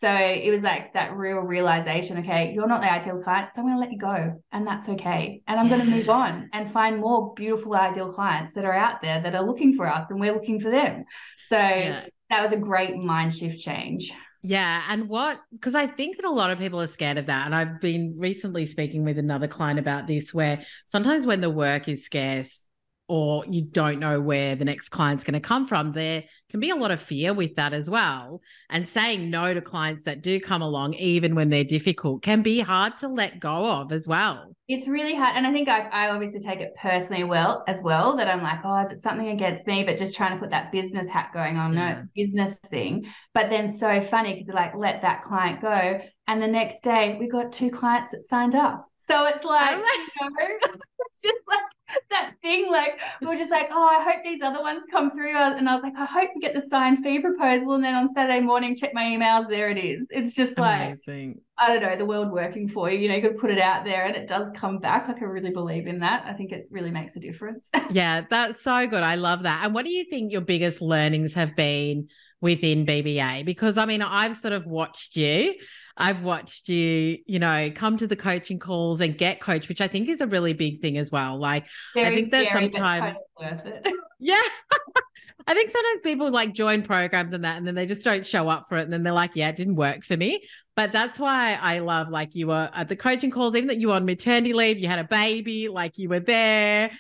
So 0.00 0.10
it 0.12 0.50
was 0.50 0.62
like 0.62 0.92
that 0.92 1.16
real 1.16 1.38
realization 1.38 2.18
okay, 2.18 2.52
you're 2.54 2.66
not 2.66 2.82
the 2.82 2.92
ideal 2.92 3.22
client, 3.22 3.50
so 3.54 3.60
I'm 3.60 3.68
going 3.68 3.76
to 3.76 3.80
let 3.80 3.92
you 3.92 3.98
go, 3.98 4.42
and 4.52 4.66
that's 4.66 4.88
okay. 4.88 5.40
And 5.46 5.58
I'm 5.58 5.68
yeah. 5.68 5.76
going 5.76 5.88
to 5.88 5.96
move 5.96 6.10
on 6.10 6.50
and 6.52 6.70
find 6.72 6.98
more 6.98 7.32
beautiful 7.34 7.74
ideal 7.74 8.12
clients 8.12 8.54
that 8.54 8.64
are 8.64 8.74
out 8.74 9.00
there 9.00 9.22
that 9.22 9.34
are 9.34 9.42
looking 9.42 9.76
for 9.76 9.86
us 9.86 10.06
and 10.10 10.20
we're 10.20 10.34
looking 10.34 10.60
for 10.60 10.70
them. 10.70 11.04
So 11.48 11.56
yeah. 11.56 12.04
that 12.30 12.42
was 12.42 12.52
a 12.52 12.56
great 12.56 12.96
mind 12.96 13.34
shift 13.34 13.60
change. 13.60 14.12
Yeah. 14.42 14.82
And 14.90 15.08
what, 15.08 15.40
because 15.52 15.74
I 15.74 15.86
think 15.86 16.16
that 16.16 16.26
a 16.26 16.30
lot 16.30 16.50
of 16.50 16.58
people 16.58 16.82
are 16.82 16.86
scared 16.86 17.16
of 17.16 17.26
that. 17.26 17.46
And 17.46 17.54
I've 17.54 17.80
been 17.80 18.16
recently 18.18 18.66
speaking 18.66 19.02
with 19.02 19.18
another 19.18 19.48
client 19.48 19.78
about 19.78 20.06
this, 20.06 20.34
where 20.34 20.62
sometimes 20.86 21.24
when 21.24 21.40
the 21.40 21.48
work 21.48 21.88
is 21.88 22.04
scarce, 22.04 22.68
or 23.06 23.44
you 23.46 23.62
don't 23.62 23.98
know 23.98 24.20
where 24.20 24.56
the 24.56 24.64
next 24.64 24.88
client's 24.88 25.24
going 25.24 25.34
to 25.34 25.40
come 25.40 25.66
from, 25.66 25.92
there 25.92 26.24
can 26.50 26.60
be 26.60 26.70
a 26.70 26.76
lot 26.76 26.90
of 26.90 27.02
fear 27.02 27.34
with 27.34 27.56
that 27.56 27.74
as 27.74 27.90
well. 27.90 28.40
And 28.70 28.88
saying 28.88 29.28
no 29.28 29.52
to 29.52 29.60
clients 29.60 30.04
that 30.06 30.22
do 30.22 30.40
come 30.40 30.62
along, 30.62 30.94
even 30.94 31.34
when 31.34 31.50
they're 31.50 31.64
difficult, 31.64 32.22
can 32.22 32.42
be 32.42 32.60
hard 32.60 32.96
to 32.98 33.08
let 33.08 33.40
go 33.40 33.70
of 33.70 33.92
as 33.92 34.08
well. 34.08 34.54
It's 34.68 34.88
really 34.88 35.14
hard. 35.14 35.36
And 35.36 35.46
I 35.46 35.52
think 35.52 35.68
I, 35.68 35.80
I 35.88 36.10
obviously 36.10 36.40
take 36.40 36.60
it 36.60 36.72
personally 36.80 37.24
well 37.24 37.62
as 37.68 37.82
well 37.82 38.16
that 38.16 38.28
I'm 38.28 38.42
like, 38.42 38.60
oh, 38.64 38.78
is 38.78 38.90
it 38.90 39.02
something 39.02 39.28
against 39.28 39.66
me? 39.66 39.84
But 39.84 39.98
just 39.98 40.16
trying 40.16 40.32
to 40.32 40.40
put 40.40 40.50
that 40.50 40.72
business 40.72 41.06
hat 41.06 41.30
going 41.34 41.58
on. 41.58 41.74
Yeah. 41.74 41.90
No, 41.90 41.94
it's 41.94 42.04
a 42.04 42.08
business 42.14 42.56
thing. 42.70 43.06
But 43.34 43.50
then 43.50 43.74
so 43.74 44.00
funny 44.00 44.34
because 44.34 44.54
like, 44.54 44.74
let 44.74 45.02
that 45.02 45.22
client 45.22 45.60
go. 45.60 46.00
And 46.26 46.40
the 46.40 46.46
next 46.46 46.82
day 46.82 47.18
we 47.20 47.28
got 47.28 47.52
two 47.52 47.70
clients 47.70 48.12
that 48.12 48.24
signed 48.26 48.54
up. 48.54 48.88
So 49.06 49.26
it's 49.26 49.44
like, 49.44 49.76
you 49.76 50.30
know, 50.30 50.36
it's 51.10 51.22
just 51.22 51.34
like 51.46 52.00
that 52.10 52.32
thing. 52.40 52.70
Like 52.70 52.98
we 53.20 53.26
are 53.26 53.36
just 53.36 53.50
like, 53.50 53.68
oh, 53.70 53.86
I 53.86 54.02
hope 54.02 54.24
these 54.24 54.40
other 54.42 54.62
ones 54.62 54.84
come 54.90 55.10
through. 55.10 55.36
Uh, 55.36 55.54
and 55.56 55.68
I 55.68 55.74
was 55.74 55.82
like, 55.82 55.96
I 55.98 56.06
hope 56.06 56.30
we 56.34 56.40
get 56.40 56.54
the 56.54 56.66
signed 56.70 57.04
fee 57.04 57.20
proposal. 57.20 57.74
And 57.74 57.84
then 57.84 57.94
on 57.94 58.14
Saturday 58.14 58.40
morning, 58.40 58.74
check 58.74 58.94
my 58.94 59.02
emails. 59.02 59.48
There 59.50 59.68
it 59.68 59.76
is. 59.76 60.06
It's 60.10 60.34
just 60.34 60.58
like, 60.58 60.92
Amazing. 60.92 61.40
I 61.58 61.68
don't 61.68 61.82
know, 61.82 61.96
the 61.96 62.06
world 62.06 62.32
working 62.32 62.66
for 62.66 62.90
you. 62.90 62.98
You 62.98 63.08
know, 63.08 63.16
you 63.16 63.22
could 63.22 63.36
put 63.36 63.50
it 63.50 63.58
out 63.58 63.84
there 63.84 64.06
and 64.06 64.16
it 64.16 64.26
does 64.26 64.50
come 64.56 64.78
back. 64.78 65.06
Like 65.06 65.20
I 65.20 65.26
really 65.26 65.50
believe 65.50 65.86
in 65.86 65.98
that. 65.98 66.24
I 66.26 66.32
think 66.32 66.52
it 66.52 66.66
really 66.70 66.90
makes 66.90 67.14
a 67.14 67.20
difference. 67.20 67.68
yeah, 67.90 68.22
that's 68.28 68.62
so 68.62 68.86
good. 68.86 69.02
I 69.02 69.16
love 69.16 69.42
that. 69.42 69.64
And 69.64 69.74
what 69.74 69.84
do 69.84 69.90
you 69.90 70.04
think 70.04 70.32
your 70.32 70.40
biggest 70.40 70.80
learnings 70.80 71.34
have 71.34 71.54
been 71.54 72.08
within 72.40 72.86
BBA? 72.86 73.44
Because 73.44 73.76
I 73.76 73.84
mean, 73.84 74.00
I've 74.00 74.34
sort 74.34 74.54
of 74.54 74.64
watched 74.66 75.16
you 75.16 75.54
I've 75.96 76.22
watched 76.22 76.68
you, 76.68 77.18
you 77.26 77.38
know, 77.38 77.70
come 77.74 77.96
to 77.98 78.06
the 78.06 78.16
coaching 78.16 78.58
calls 78.58 79.00
and 79.00 79.16
get 79.16 79.40
coached, 79.40 79.68
which 79.68 79.80
I 79.80 79.88
think 79.88 80.08
is 80.08 80.20
a 80.20 80.26
really 80.26 80.52
big 80.52 80.80
thing 80.80 80.98
as 80.98 81.12
well. 81.12 81.38
Like, 81.38 81.66
Very 81.94 82.06
I 82.06 82.14
think 82.14 82.30
there's 82.30 82.50
sometimes 82.50 83.16
worth 83.40 83.64
it. 83.64 83.86
yeah. 84.18 84.40
I 85.46 85.52
think 85.52 85.68
sometimes 85.68 86.00
people 86.02 86.30
like 86.30 86.54
join 86.54 86.82
programs 86.82 87.34
and 87.34 87.44
that, 87.44 87.58
and 87.58 87.66
then 87.66 87.74
they 87.74 87.84
just 87.84 88.02
don't 88.02 88.26
show 88.26 88.48
up 88.48 88.66
for 88.66 88.78
it. 88.78 88.84
And 88.84 88.92
then 88.92 89.02
they're 89.02 89.12
like, 89.12 89.36
yeah, 89.36 89.50
it 89.50 89.56
didn't 89.56 89.76
work 89.76 90.02
for 90.02 90.16
me. 90.16 90.42
But 90.74 90.90
that's 90.90 91.18
why 91.18 91.58
I 91.60 91.80
love 91.80 92.08
like 92.08 92.34
you 92.34 92.46
were 92.46 92.70
at 92.72 92.88
the 92.88 92.96
coaching 92.96 93.30
calls, 93.30 93.54
even 93.54 93.68
that 93.68 93.78
you 93.78 93.88
were 93.88 93.94
on 93.94 94.06
maternity 94.06 94.54
leave, 94.54 94.78
you 94.78 94.88
had 94.88 94.98
a 94.98 95.04
baby, 95.04 95.68
like 95.68 95.98
you 95.98 96.08
were 96.08 96.20
there 96.20 96.90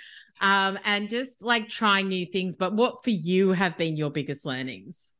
um, 0.40 0.78
and 0.84 1.08
just 1.08 1.42
like 1.42 1.68
trying 1.68 2.08
new 2.08 2.26
things. 2.26 2.56
But 2.56 2.74
what 2.74 3.02
for 3.04 3.10
you 3.10 3.52
have 3.52 3.76
been 3.76 3.96
your 3.96 4.10
biggest 4.10 4.44
learnings? 4.44 5.14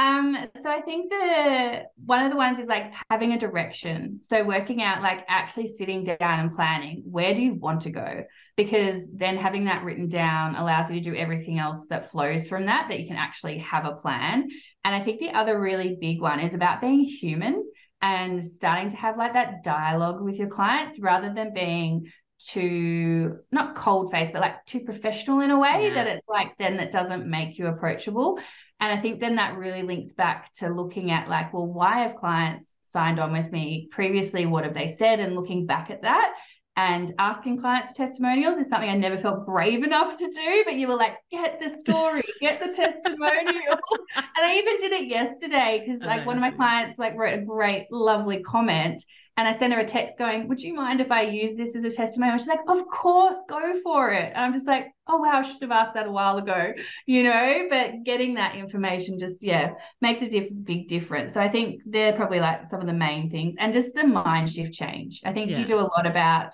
Um, 0.00 0.36
so 0.62 0.70
I 0.70 0.80
think 0.82 1.10
the 1.10 1.82
one 2.04 2.24
of 2.24 2.30
the 2.30 2.36
ones 2.36 2.60
is 2.60 2.68
like 2.68 2.92
having 3.10 3.32
a 3.32 3.38
direction. 3.38 4.20
So 4.24 4.44
working 4.44 4.80
out 4.80 5.02
like 5.02 5.24
actually 5.28 5.74
sitting 5.74 6.04
down 6.04 6.16
and 6.20 6.54
planning 6.54 7.02
where 7.04 7.34
do 7.34 7.42
you 7.42 7.54
want 7.54 7.82
to 7.82 7.90
go? 7.90 8.24
Because 8.56 9.02
then 9.12 9.36
having 9.36 9.64
that 9.64 9.82
written 9.82 10.08
down 10.08 10.54
allows 10.54 10.88
you 10.90 11.00
to 11.00 11.10
do 11.10 11.16
everything 11.16 11.58
else 11.58 11.84
that 11.90 12.12
flows 12.12 12.46
from 12.46 12.66
that, 12.66 12.86
that 12.88 13.00
you 13.00 13.08
can 13.08 13.16
actually 13.16 13.58
have 13.58 13.86
a 13.86 13.96
plan. 13.96 14.48
And 14.84 14.94
I 14.94 15.04
think 15.04 15.18
the 15.18 15.30
other 15.30 15.60
really 15.60 15.96
big 16.00 16.20
one 16.20 16.38
is 16.38 16.54
about 16.54 16.80
being 16.80 17.00
human 17.00 17.68
and 18.00 18.42
starting 18.42 18.90
to 18.90 18.96
have 18.96 19.16
like 19.16 19.32
that 19.32 19.64
dialogue 19.64 20.22
with 20.22 20.36
your 20.36 20.48
clients 20.48 21.00
rather 21.00 21.32
than 21.34 21.52
being 21.52 22.10
too 22.38 23.36
not 23.50 23.74
cold 23.74 24.12
face 24.12 24.30
but 24.32 24.40
like 24.40 24.64
too 24.64 24.78
professional 24.80 25.40
in 25.40 25.50
a 25.50 25.58
way 25.58 25.88
yeah. 25.88 25.94
that 25.94 26.06
it's 26.06 26.28
like 26.28 26.56
then 26.56 26.76
that 26.76 26.92
doesn't 26.92 27.26
make 27.26 27.58
you 27.58 27.66
approachable 27.66 28.38
and 28.80 28.96
I 28.96 29.00
think 29.00 29.20
then 29.20 29.36
that 29.36 29.56
really 29.56 29.82
links 29.82 30.12
back 30.12 30.52
to 30.54 30.68
looking 30.68 31.10
at 31.10 31.28
like, 31.28 31.52
well, 31.52 31.66
why 31.66 32.00
have 32.00 32.16
clients 32.16 32.74
signed 32.84 33.18
on 33.18 33.32
with 33.32 33.50
me 33.52 33.88
previously? 33.90 34.46
What 34.46 34.64
have 34.64 34.74
they 34.74 34.94
said? 34.96 35.20
And 35.20 35.34
looking 35.34 35.66
back 35.66 35.90
at 35.90 36.02
that 36.02 36.34
And 36.76 37.12
asking 37.18 37.58
clients 37.60 37.90
for 37.90 37.96
testimonials 37.96 38.58
is 38.58 38.68
something 38.68 38.88
I 38.88 38.96
never 38.96 39.18
felt 39.18 39.44
brave 39.44 39.82
enough 39.82 40.16
to 40.18 40.30
do, 40.30 40.62
but 40.64 40.74
you 40.76 40.86
were 40.86 40.94
like, 40.94 41.16
get 41.32 41.58
the 41.60 41.76
story, 41.76 42.22
get 42.40 42.60
the 42.60 42.72
testimonial. 42.72 43.78
and 44.16 44.26
I 44.36 44.58
even 44.58 44.78
did 44.78 44.92
it 44.92 45.08
yesterday 45.08 45.84
because 45.84 46.04
like 46.04 46.24
one 46.24 46.36
of 46.36 46.40
my 46.40 46.52
clients 46.52 46.96
like 46.98 47.16
wrote 47.16 47.36
a 47.36 47.42
great, 47.44 47.88
lovely 47.90 48.42
comment 48.44 49.04
and 49.38 49.46
I 49.46 49.56
sent 49.56 49.72
her 49.72 49.78
a 49.78 49.86
text 49.86 50.18
going, 50.18 50.48
Would 50.48 50.60
you 50.60 50.74
mind 50.74 51.00
if 51.00 51.12
I 51.12 51.22
use 51.22 51.54
this 51.54 51.76
as 51.76 51.84
a 51.84 51.96
testimonial? 51.96 52.38
She's 52.38 52.48
like, 52.48 52.58
Of 52.66 52.88
course, 52.88 53.36
go 53.48 53.80
for 53.84 54.10
it. 54.10 54.32
And 54.34 54.44
I'm 54.44 54.52
just 54.52 54.66
like, 54.66 54.88
Oh, 55.06 55.18
wow, 55.18 55.38
I 55.38 55.42
should 55.42 55.62
have 55.62 55.70
asked 55.70 55.94
that 55.94 56.08
a 56.08 56.10
while 56.10 56.38
ago, 56.38 56.72
you 57.06 57.22
know? 57.22 57.68
But 57.70 58.02
getting 58.02 58.34
that 58.34 58.56
information 58.56 59.16
just, 59.16 59.40
yeah, 59.40 59.74
makes 60.00 60.22
a 60.22 60.28
diff- 60.28 60.50
big 60.64 60.88
difference. 60.88 61.34
So 61.34 61.40
I 61.40 61.48
think 61.48 61.82
they're 61.86 62.14
probably 62.14 62.40
like 62.40 62.66
some 62.66 62.80
of 62.80 62.88
the 62.88 62.92
main 62.92 63.30
things 63.30 63.54
and 63.60 63.72
just 63.72 63.94
the 63.94 64.04
mind 64.04 64.50
shift 64.50 64.74
change. 64.74 65.22
I 65.24 65.32
think 65.32 65.52
yeah. 65.52 65.60
you 65.60 65.64
do 65.64 65.78
a 65.78 65.86
lot 65.86 66.04
about 66.04 66.52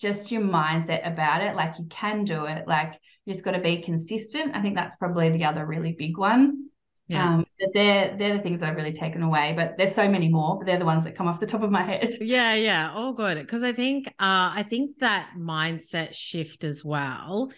just 0.00 0.32
your 0.32 0.42
mindset 0.42 1.06
about 1.06 1.42
it. 1.42 1.54
Like 1.54 1.78
you 1.78 1.84
can 1.90 2.24
do 2.24 2.46
it, 2.46 2.66
like 2.66 2.98
you 3.26 3.34
just 3.34 3.44
got 3.44 3.52
to 3.52 3.60
be 3.60 3.82
consistent. 3.82 4.56
I 4.56 4.62
think 4.62 4.76
that's 4.76 4.96
probably 4.96 5.28
the 5.28 5.44
other 5.44 5.66
really 5.66 5.94
big 5.98 6.16
one. 6.16 6.70
Yeah. 7.14 7.34
Um, 7.34 7.46
they're 7.72 8.16
they're 8.16 8.36
the 8.36 8.42
things 8.42 8.60
that 8.60 8.70
I've 8.70 8.76
really 8.76 8.92
taken 8.92 9.22
away, 9.22 9.54
but 9.56 9.76
there's 9.78 9.94
so 9.94 10.08
many 10.08 10.28
more, 10.28 10.58
but 10.58 10.66
they're 10.66 10.78
the 10.78 10.84
ones 10.84 11.04
that 11.04 11.16
come 11.16 11.26
off 11.26 11.40
the 11.40 11.46
top 11.46 11.62
of 11.62 11.70
my 11.70 11.82
head. 11.82 12.14
Yeah, 12.20 12.54
yeah, 12.54 12.92
all 12.92 13.12
good. 13.12 13.38
Because 13.38 13.62
I 13.62 13.72
think 13.72 14.08
uh, 14.08 14.52
I 14.54 14.64
think 14.68 14.98
that 14.98 15.30
mindset 15.38 16.14
shift 16.14 16.64
as 16.64 16.84
well 16.84 17.52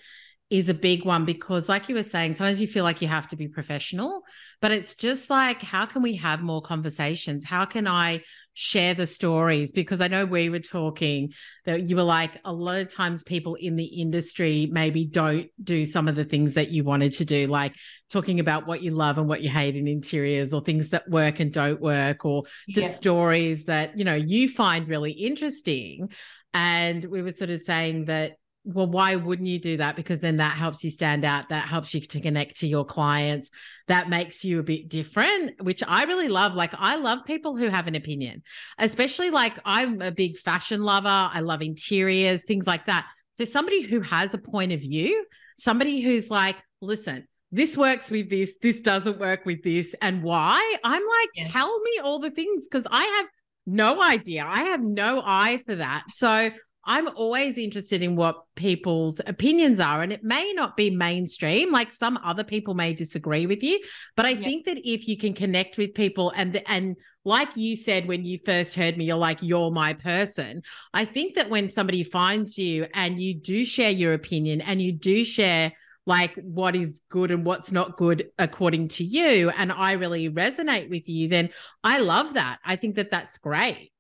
is 0.49 0.69
a 0.69 0.75
big 0.75 1.05
one 1.05 1.25
because 1.25 1.69
like 1.69 1.89
you 1.89 1.95
were 1.95 2.05
saying 2.05 2.35
sometimes 2.35 2.61
you 2.61 2.69
feel 2.69 2.85
like 2.85 3.03
you 3.03 3.09
have 3.09 3.27
to 3.27 3.35
be 3.35 3.49
professional 3.49 4.23
but 4.61 4.71
it's 4.71 4.95
just 4.95 5.29
like 5.29 5.61
how 5.61 5.85
can 5.85 6.03
we 6.03 6.15
have 6.15 6.41
more 6.41 6.63
conversations 6.63 7.45
how 7.45 7.65
can 7.65 7.89
i 7.89 8.21
share 8.59 8.95
the 8.95 9.07
stories 9.07 9.71
because 9.71 10.01
i 10.01 10.09
know 10.09 10.25
we 10.25 10.49
were 10.49 10.59
talking 10.59 11.31
that 11.67 11.91
you 11.91 11.95
were 11.95 12.03
like 12.03 12.41
a 12.47 12.53
lot 12.53 12.79
of 12.79 12.89
times 12.89 13.23
people 13.23 13.55
in 13.55 13.77
the 13.77 13.85
industry 13.85 14.67
maybe 14.73 15.05
don't 15.05 15.49
do 15.63 15.85
some 15.85 16.09
of 16.09 16.17
the 16.17 16.25
things 16.25 16.55
that 16.55 16.71
you 16.71 16.83
wanted 16.83 17.13
to 17.13 17.27
do 17.27 17.47
like 17.49 17.75
talking 18.11 18.41
about 18.41 18.67
what 18.67 18.83
you 18.83 18.93
love 18.93 19.19
and 19.19 19.29
what 19.29 19.43
you 19.43 19.51
hate 19.51 19.77
in 19.77 19.87
interiors 19.87 20.55
or 20.55 20.63
things 20.63 20.89
that 20.89 21.07
work 21.07 21.39
and 21.39 21.53
don't 21.53 21.83
work 21.83 22.25
or 22.25 22.45
just 22.71 22.89
yeah. 22.89 22.95
stories 22.95 23.67
that 23.67 23.99
you 23.99 24.07
know 24.07 24.15
you 24.15 24.49
find 24.49 24.89
really 24.89 25.13
interesting 25.13 26.09
and 26.55 27.05
we 27.05 27.21
were 27.21 27.33
sort 27.33 27.51
of 27.51 27.61
saying 27.61 28.07
that 28.07 28.39
well, 28.67 28.89
why 28.89 29.15
wouldn't 29.15 29.47
you 29.47 29.61
do 29.61 29.77
that? 29.77 29.95
Because 29.95 30.19
then 30.19 30.37
that 30.37 30.57
helps 30.57 30.83
you 30.83 30.91
stand 30.91 31.25
out. 31.25 31.51
That 31.51 31.69
helps 31.69 31.95
you 31.95 32.01
to 32.01 32.21
connect 32.21 32.59
to 32.61 32.67
your 32.67 32.85
clients. 32.85 33.51
That 33.87 34.11
makes 34.11 34.45
you 34.45 34.59
a 34.59 34.65
bit 34.65 34.89
different, 34.89 35.63
which 35.63 35.85
I 35.87 36.03
really 36.03 36.27
love. 36.27 36.55
Like, 36.55 36.75
I 36.77 36.97
love 36.97 37.21
people 37.25 37.57
who 37.57 37.69
have 37.69 37.87
an 37.87 37.95
opinion, 37.95 38.43
especially 38.79 39.31
like 39.31 39.57
I'm 39.65 40.03
a 40.03 40.11
big 40.11 40.37
fashion 40.37 40.83
lover. 40.83 41.09
I 41.09 41.41
love 41.41 41.63
interiors, 41.63 42.43
things 42.43 42.67
like 42.67 42.87
that. 42.87 43.07
So, 43.35 43.45
somebody 43.45 43.83
who 43.83 44.01
has 44.01 44.35
a 44.35 44.39
point 44.39 44.73
of 44.73 44.81
view, 44.81 45.25
somebody 45.57 46.01
who's 46.01 46.29
like, 46.29 46.57
listen, 46.81 47.29
this 47.53 47.79
works 47.79 48.11
with 48.11 48.29
this, 48.29 48.57
this 48.61 48.81
doesn't 48.81 49.21
work 49.21 49.47
with 49.47 49.63
this, 49.63 49.95
and 50.03 50.25
why? 50.25 50.77
I'm 50.83 51.03
like, 51.03 51.29
yeah. 51.37 51.47
tell 51.47 51.81
me 51.83 52.01
all 52.03 52.19
the 52.19 52.33
things 52.33 52.67
because 52.67 52.87
I 52.91 53.05
have 53.05 53.27
no 53.67 54.03
idea. 54.03 54.45
I 54.45 54.65
have 54.65 54.81
no 54.81 55.23
eye 55.25 55.63
for 55.67 55.77
that. 55.77 56.05
So 56.13 56.51
I'm 56.87 57.09
always 57.09 57.59
interested 57.59 58.03
in 58.03 58.15
what 58.15 58.45
people's 58.55 59.21
opinions 59.27 59.81
are. 59.81 60.03
And 60.03 60.13
it 60.13 60.23
may 60.23 60.53
not 60.55 60.77
be 60.77 60.91
mainstream, 60.91 61.73
like 61.73 61.91
some 61.91 62.19
other 62.23 62.45
people 62.45 62.75
may 62.75 62.95
disagree 62.95 63.47
with 63.47 63.63
you. 63.63 63.81
But 64.17 64.27
I 64.27 64.31
yeah. 64.31 64.45
think 64.45 64.67
that 64.67 64.79
if 64.89 65.09
you 65.09 65.17
can 65.17 65.35
connect 65.35 65.77
with 65.79 65.95
people 65.95 66.33
and 66.37 66.63
and 66.67 66.97
like 67.25 67.57
you 67.57 67.75
said 67.75 68.07
when 68.07 68.25
you 68.25 68.39
first 68.47 68.77
heard 68.77 68.97
me, 68.97 69.05
you're 69.05 69.17
like, 69.17 69.43
you're 69.43 69.73
my 69.73 69.95
person. 69.95 70.63
I 70.95 71.05
think 71.05 71.35
that 71.35 71.51
when 71.51 71.69
somebody 71.69 72.05
finds 72.05 72.57
you 72.57 72.87
and 72.95 73.21
you 73.21 73.35
do 73.35 73.65
share 73.65 73.91
your 73.91 74.15
opinion 74.15 74.61
and 74.61 74.81
you 74.81 74.93
do 74.93 75.25
share 75.25 75.73
like 76.07 76.37
what 76.37 76.77
is 76.77 77.01
good 77.09 77.33
and 77.33 77.45
what's 77.45 77.73
not 77.73 77.97
good 77.97 78.31
according 78.39 78.87
to 78.87 79.03
you 79.03 79.51
and 79.51 79.73
i 79.73 79.93
really 79.93 80.31
resonate 80.31 80.89
with 80.89 81.09
you 81.09 81.27
then 81.27 81.51
i 81.83 81.99
love 81.99 82.35
that 82.35 82.59
i 82.65 82.77
think 82.77 82.95
that 82.95 83.11
that's 83.11 83.39
great 83.39 83.91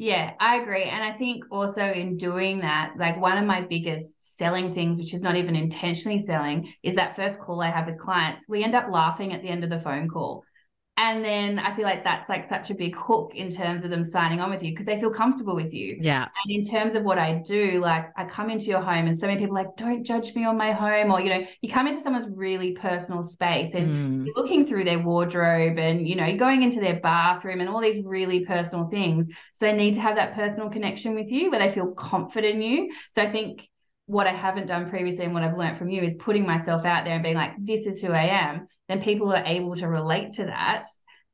yeah, 0.00 0.32
I 0.40 0.56
agree. 0.56 0.84
And 0.84 1.04
I 1.04 1.12
think 1.18 1.44
also 1.50 1.84
in 1.84 2.16
doing 2.16 2.60
that, 2.60 2.94
like 2.96 3.20
one 3.20 3.36
of 3.36 3.44
my 3.44 3.60
biggest 3.60 4.38
selling 4.38 4.74
things, 4.74 4.98
which 4.98 5.12
is 5.12 5.20
not 5.20 5.36
even 5.36 5.54
intentionally 5.54 6.24
selling, 6.24 6.72
is 6.82 6.94
that 6.94 7.16
first 7.16 7.38
call 7.38 7.60
I 7.60 7.70
have 7.70 7.86
with 7.86 7.98
clients. 7.98 8.46
We 8.48 8.64
end 8.64 8.74
up 8.74 8.90
laughing 8.90 9.34
at 9.34 9.42
the 9.42 9.50
end 9.50 9.62
of 9.62 9.68
the 9.68 9.78
phone 9.78 10.08
call. 10.08 10.42
And 11.02 11.24
then 11.24 11.58
I 11.58 11.74
feel 11.74 11.86
like 11.86 12.04
that's 12.04 12.28
like 12.28 12.46
such 12.46 12.68
a 12.68 12.74
big 12.74 12.94
hook 12.94 13.32
in 13.34 13.50
terms 13.50 13.84
of 13.84 13.90
them 13.90 14.04
signing 14.04 14.38
on 14.38 14.50
with 14.50 14.62
you 14.62 14.72
because 14.72 14.84
they 14.84 15.00
feel 15.00 15.08
comfortable 15.08 15.56
with 15.56 15.72
you. 15.72 15.96
Yeah. 15.98 16.28
And 16.44 16.54
in 16.54 16.62
terms 16.62 16.94
of 16.94 17.04
what 17.04 17.16
I 17.16 17.42
do, 17.42 17.80
like 17.80 18.10
I 18.18 18.26
come 18.26 18.50
into 18.50 18.66
your 18.66 18.82
home 18.82 19.06
and 19.06 19.18
so 19.18 19.26
many 19.26 19.40
people 19.40 19.54
like, 19.54 19.74
don't 19.76 20.04
judge 20.04 20.34
me 20.34 20.44
on 20.44 20.58
my 20.58 20.72
home. 20.72 21.10
Or, 21.10 21.18
you 21.18 21.30
know, 21.30 21.46
you 21.62 21.72
come 21.72 21.86
into 21.86 22.02
someone's 22.02 22.28
really 22.36 22.72
personal 22.72 23.22
space 23.22 23.72
and 23.72 23.88
mm. 23.88 24.26
you're 24.26 24.34
looking 24.36 24.66
through 24.66 24.84
their 24.84 24.98
wardrobe 24.98 25.78
and, 25.78 26.06
you 26.06 26.16
know, 26.16 26.26
you're 26.26 26.36
going 26.36 26.62
into 26.62 26.80
their 26.80 27.00
bathroom 27.00 27.60
and 27.60 27.70
all 27.70 27.80
these 27.80 28.04
really 28.04 28.44
personal 28.44 28.86
things. 28.88 29.32
So 29.54 29.64
they 29.64 29.72
need 29.72 29.94
to 29.94 30.00
have 30.00 30.16
that 30.16 30.34
personal 30.34 30.68
connection 30.68 31.14
with 31.14 31.32
you 31.32 31.50
where 31.50 31.66
they 31.66 31.72
feel 31.72 31.92
confident 31.92 32.56
in 32.56 32.60
you. 32.60 32.90
So 33.14 33.22
I 33.22 33.32
think 33.32 33.66
what 34.04 34.26
I 34.26 34.32
haven't 34.32 34.66
done 34.66 34.90
previously 34.90 35.24
and 35.24 35.32
what 35.32 35.44
I've 35.44 35.56
learned 35.56 35.78
from 35.78 35.88
you 35.88 36.02
is 36.02 36.12
putting 36.18 36.44
myself 36.44 36.84
out 36.84 37.06
there 37.06 37.14
and 37.14 37.22
being 37.22 37.36
like, 37.36 37.52
this 37.58 37.86
is 37.86 38.02
who 38.02 38.12
I 38.12 38.24
am 38.24 38.66
then 38.90 39.02
people 39.02 39.32
are 39.32 39.44
able 39.44 39.76
to 39.76 39.88
relate 39.88 40.34
to 40.34 40.46
that. 40.46 40.86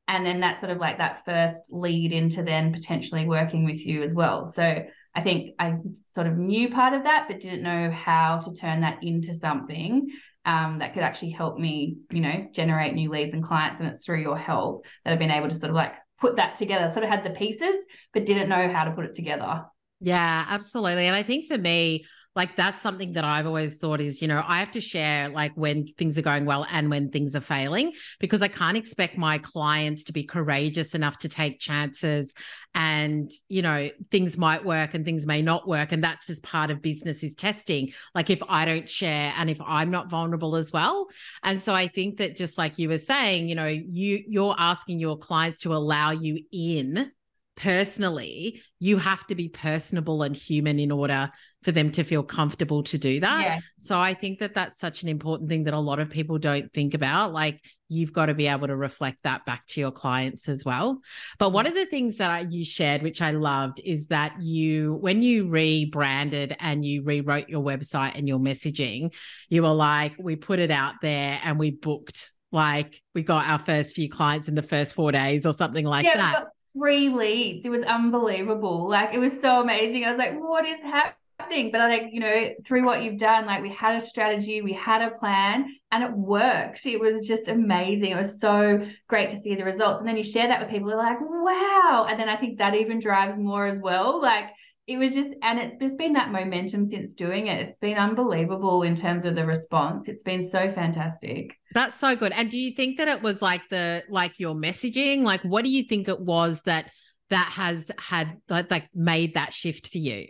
And 0.08 0.25
then 0.25 0.40
that's 0.40 0.60
sort 0.60 0.70
of 0.70 0.78
like 0.78 0.98
that 0.98 1.25
first 1.25 1.62
lead 1.70 2.12
into 2.12 2.42
then 2.42 2.72
potentially 2.72 3.26
working 3.26 3.64
with 3.64 3.84
you 3.84 4.02
as 4.02 4.14
well. 4.14 4.46
So 4.46 4.84
i 5.16 5.22
think 5.22 5.54
i 5.58 5.75
sort 6.06 6.26
of 6.26 6.36
knew 6.36 6.68
part 6.68 6.92
of 6.92 7.04
that 7.04 7.25
but 7.26 7.40
didn't 7.40 7.62
know 7.62 7.90
how 7.90 8.38
to 8.38 8.52
turn 8.52 8.82
that 8.82 9.02
into 9.02 9.32
something 9.32 10.06
um, 10.44 10.78
that 10.78 10.92
could 10.92 11.02
actually 11.02 11.30
help 11.30 11.58
me 11.58 11.96
you 12.12 12.20
know 12.20 12.46
generate 12.52 12.94
new 12.94 13.10
leads 13.10 13.34
and 13.34 13.42
clients. 13.42 13.80
And 13.80 13.88
it's 13.88 14.04
through 14.04 14.20
your 14.20 14.36
help 14.36 14.84
that 15.04 15.12
i've 15.12 15.18
been 15.18 15.32
able 15.32 15.48
to 15.48 15.54
sort 15.54 15.70
of 15.70 15.75
like 15.75 15.94
put 16.20 16.36
that 16.36 16.56
together. 16.56 16.90
Sort 16.90 17.04
of 17.04 17.10
had 17.10 17.25
the 17.25 17.30
pieces 17.30 17.84
but 18.14 18.26
didn't 18.26 18.48
know 18.48 18.70
how 18.72 18.84
to 18.84 18.92
put 18.92 19.06
it 19.06 19.14
together. 19.16 19.64
Yeah 20.00 20.44
absolutely. 20.48 21.06
And 21.06 21.16
i 21.16 21.22
think 21.22 21.46
for 21.46 21.58
me 21.58 22.04
like 22.37 22.55
that's 22.55 22.83
something 22.83 23.14
that 23.14 23.25
I've 23.25 23.47
always 23.47 23.78
thought 23.78 24.00
is, 24.00 24.21
you 24.21 24.28
know, 24.28 24.45
I 24.47 24.59
have 24.59 24.71
to 24.73 24.81
share 24.81 25.31
like 25.31 25.52
when 25.55 25.87
things 25.87 26.19
are 26.19 26.23
going 26.23 26.45
well 26.45 26.66
and 26.71 26.90
when 26.90 27.11
things 27.11 27.35
are 27.35 27.40
failing 27.40 27.93
because 28.21 28.43
I 28.43 28.49
can't 28.49 28.76
expect 28.76 29.16
my 29.16 29.38
clients 29.38 30.05
to 30.05 30.12
be 30.12 30.23
courageous 30.23 30.95
enough 30.95 31.19
to 31.21 31.31
take 31.31 31.59
chances 31.59 32.35
and, 32.75 33.31
you 33.49 33.62
know, 33.62 33.88
things 34.11 34.37
might 34.37 34.66
work 34.66 34.93
and 34.93 35.02
things 35.02 35.26
may 35.26 35.40
not 35.40 35.66
work 35.66 35.93
and 35.93 36.05
that's 36.05 36.26
just 36.26 36.43
part 36.43 36.71
of 36.71 36.83
business 36.83 37.25
is 37.25 37.35
testing. 37.35 37.93
Like 38.14 38.28
if 38.28 38.43
I 38.47 38.66
don't 38.66 38.88
share 38.88 39.33
and 39.38 39.49
if 39.49 39.61
I'm 39.62 39.90
not 39.90 40.11
vulnerable 40.11 40.57
as 40.57 40.71
well. 40.71 41.09
And 41.43 41.61
so 41.61 41.75
I 41.75 41.88
think 41.88 42.19
that 42.19 42.37
just 42.37 42.59
like 42.59 42.78
you 42.78 42.90
were 42.90 42.99
saying, 42.99 43.49
you 43.49 43.55
know, 43.55 43.66
you 43.66 44.23
you're 44.28 44.55
asking 44.59 45.00
your 45.00 45.16
clients 45.16 45.59
to 45.61 45.75
allow 45.75 46.11
you 46.11 46.45
in 46.52 47.11
personally, 47.56 48.62
you 48.78 48.98
have 48.98 49.26
to 49.26 49.34
be 49.34 49.48
personable 49.48 50.22
and 50.22 50.36
human 50.36 50.78
in 50.78 50.92
order 50.92 51.30
for 51.62 51.72
them 51.72 51.90
to 51.90 52.04
feel 52.04 52.22
comfortable 52.22 52.82
to 52.84 52.98
do 52.98 53.18
that. 53.18 53.42
Yeah. 53.42 53.60
So 53.78 53.98
I 53.98 54.14
think 54.14 54.38
that 54.38 54.54
that's 54.54 54.78
such 54.78 55.02
an 55.02 55.08
important 55.08 55.48
thing 55.48 55.64
that 55.64 55.75
a 55.75 55.80
lot 55.80 55.98
of 55.98 56.10
people 56.10 56.38
don't 56.38 56.72
think 56.72 56.94
about. 56.94 57.32
Like 57.32 57.60
you've 57.88 58.12
got 58.12 58.26
to 58.26 58.34
be 58.34 58.46
able 58.46 58.66
to 58.66 58.76
reflect 58.76 59.18
that 59.25 59.44
back 59.46 59.66
to 59.68 59.80
your 59.80 59.90
clients 59.90 60.48
as 60.48 60.64
well. 60.64 61.00
But 61.38 61.50
one 61.50 61.66
of 61.66 61.75
the 61.75 61.86
things 61.86 62.18
that 62.18 62.30
I, 62.30 62.40
you 62.40 62.64
shared, 62.64 63.02
which 63.02 63.22
I 63.22 63.30
loved, 63.32 63.80
is 63.84 64.08
that 64.08 64.40
you, 64.40 64.94
when 65.00 65.22
you 65.22 65.48
rebranded 65.48 66.54
and 66.60 66.84
you 66.84 67.02
rewrote 67.02 67.48
your 67.48 67.64
website 67.64 68.16
and 68.16 68.28
your 68.28 68.38
messaging, 68.38 69.14
you 69.48 69.62
were 69.62 69.75
like, 69.75 70.12
we 70.18 70.36
put 70.36 70.58
it 70.58 70.70
out 70.70 70.96
there 71.00 71.40
and 71.42 71.58
we 71.58 71.70
booked 71.70 72.32
like 72.52 73.02
we 73.14 73.22
got 73.22 73.48
our 73.48 73.58
first 73.58 73.94
few 73.94 74.08
clients 74.08 74.46
in 74.46 74.54
the 74.54 74.62
first 74.62 74.94
four 74.94 75.10
days 75.10 75.46
or 75.46 75.52
something 75.52 75.84
like 75.84 76.04
yeah, 76.04 76.16
that. 76.16 76.46
Three 76.76 77.09
leads. 77.09 77.64
It 77.64 77.71
was 77.71 77.85
unbelievable. 77.85 78.88
Like 78.88 79.14
it 79.14 79.18
was 79.18 79.40
so 79.40 79.61
amazing. 79.62 80.04
I 80.04 80.11
was 80.11 80.18
like, 80.18 80.38
what 80.38 80.66
is 80.66 80.80
happening? 80.80 81.71
But 81.73 81.80
I 81.80 81.88
like, 81.88 82.09
you 82.12 82.21
know, 82.21 82.50
through 82.66 82.85
what 82.85 83.02
you've 83.02 83.18
done, 83.18 83.47
like 83.47 83.62
we 83.62 83.71
had 83.71 83.97
a 83.97 84.04
strategy, 84.04 84.62
we 84.62 84.73
had 84.73 85.00
a 85.00 85.12
plan, 85.12 85.75
and 85.92 86.04
it 86.04 86.12
worked. 86.12 86.85
It 86.85 87.00
was 87.00 87.26
just 87.26 87.49
amazing. 87.49 88.11
It 88.11 88.16
was 88.16 88.40
so 88.40 88.87
great 89.09 89.30
to 89.30 89.40
see 89.40 89.54
the 89.54 89.64
results. 89.64 90.00
And 90.00 90.09
then 90.09 90.16
you 90.16 90.25
share 90.25 90.49
that 90.49 90.61
with 90.61 90.71
people, 90.71 90.88
they're 90.88 90.99
like, 90.99 91.21
wow. 91.21 92.06
And 92.09 92.21
then 92.21 92.28
I 92.28 92.37
think 92.37 92.59
that 92.59 92.75
even 92.75 93.00
drives 93.00 93.38
more 93.38 93.66
as 93.66 93.78
well. 93.80 94.21
Like 94.21 94.47
it 94.87 94.99
was 94.99 95.14
just, 95.14 95.31
and 95.43 95.59
it's 95.59 95.83
just 95.83 95.99
been 95.99 96.12
that 96.12 96.31
momentum 96.31 96.87
since 96.87 97.12
doing 97.12 97.49
it. 97.49 97.69
It's 97.69 97.78
been 97.78 97.97
unbelievable 97.97 98.83
in 98.83 98.95
terms 98.95 99.25
of 99.25 99.35
the 99.35 99.45
response. 99.45 100.07
It's 100.07 100.23
been 100.23 100.49
so 100.49 100.71
fantastic. 100.73 101.59
That's 101.75 101.97
so 101.97 102.14
good. 102.14 102.33
And 102.33 102.50
do 102.50 102.59
you 102.59 102.73
think 102.73 102.99
that 102.99 103.09
it 103.09 103.23
was 103.23 103.43
like 103.43 103.62
the, 103.69 104.05
like 104.09 104.38
your 104.38 104.55
messaging? 104.55 105.23
Like, 105.23 105.43
what 105.43 105.64
do 105.64 105.71
you 105.71 105.83
think 105.85 106.09
it 106.09 106.21
was 106.21 106.62
that, 106.62 106.90
that 107.31 107.50
has 107.55 107.90
had 107.99 108.37
like, 108.49 108.71
like 108.71 108.88
made 108.95 109.35
that 109.35 109.52
shift 109.52 109.88
for 109.88 109.99
you? 109.99 110.28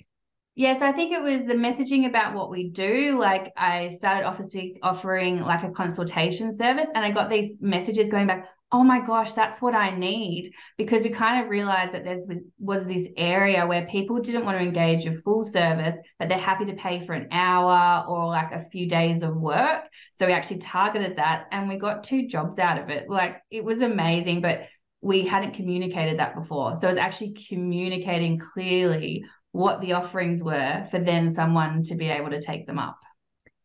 Yes, 0.55 0.81
I 0.81 0.91
think 0.91 1.13
it 1.13 1.21
was 1.21 1.43
the 1.43 1.53
messaging 1.53 2.07
about 2.07 2.35
what 2.35 2.51
we 2.51 2.71
do. 2.71 3.19
Like 3.21 3.53
I 3.59 3.95
started 3.99 4.25
offering 4.27 4.79
offering 4.83 5.41
like 5.43 5.65
a 5.65 5.71
consultation 5.71 6.57
service 6.57 6.87
and 6.95 7.05
I 7.05 7.11
got 7.11 7.29
these 7.29 7.53
messages 7.61 8.09
going 8.09 8.27
back, 8.27 8.49
oh 8.73 8.83
my 8.83 9.01
gosh, 9.01 9.33
that's 9.33 9.63
what 9.63 9.75
I 9.75 9.97
need. 9.97 10.53
Because 10.77 11.03
we 11.03 11.11
kind 11.11 11.43
of 11.43 11.51
realized 11.51 11.95
that 11.95 12.05
there 12.05 12.19
was 12.59 12.85
this 12.85 13.07
area 13.17 13.67
where 13.67 13.87
people 13.87 14.21
didn't 14.21 14.45
want 14.45 14.59
to 14.59 14.65
engage 14.65 15.07
a 15.07 15.21
full 15.23 15.45
service, 15.45 15.99
but 16.19 16.29
they're 16.29 16.39
happy 16.39 16.65
to 16.67 16.75
pay 16.75 17.07
for 17.07 17.13
an 17.13 17.29
hour 17.31 18.05
or 18.09 18.27
like 18.27 18.53
a 18.53 18.69
few 18.71 18.89
days 18.89 19.23
of 19.23 19.37
work. 19.37 19.89
So 20.15 20.27
we 20.27 20.33
actually 20.33 20.59
targeted 20.59 21.17
that 21.17 21.47
and 21.53 21.69
we 21.69 21.77
got 21.77 22.05
two 22.05 22.27
jobs 22.27 22.59
out 22.59 22.81
of 22.81 22.91
it. 22.91 23.09
Like 23.09 23.41
it 23.51 23.65
was 23.65 23.81
amazing, 23.81 24.41
but 24.41 24.67
we 25.01 25.25
hadn't 25.25 25.55
communicated 25.55 26.19
that 26.19 26.35
before. 26.35 26.75
So 26.77 26.89
it's 26.89 26.99
actually 26.99 27.37
communicating 27.49 28.39
clearly 28.39 29.25
what 29.53 29.81
the 29.81 29.93
offerings 29.93 30.43
were 30.43 30.87
for 30.91 30.99
then 30.99 31.33
someone 31.33 31.85
to 31.85 31.95
be 31.95 32.09
able 32.09 32.31
to 32.31 32.43
take 32.43 32.67
them 32.67 32.79
up. 32.79 32.99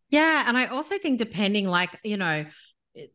Yeah. 0.09 0.43
And 0.45 0.57
I 0.57 0.67
also 0.67 0.97
think, 0.97 1.17
depending, 1.17 1.67
like, 1.67 1.99
you 2.03 2.17
know, 2.17 2.45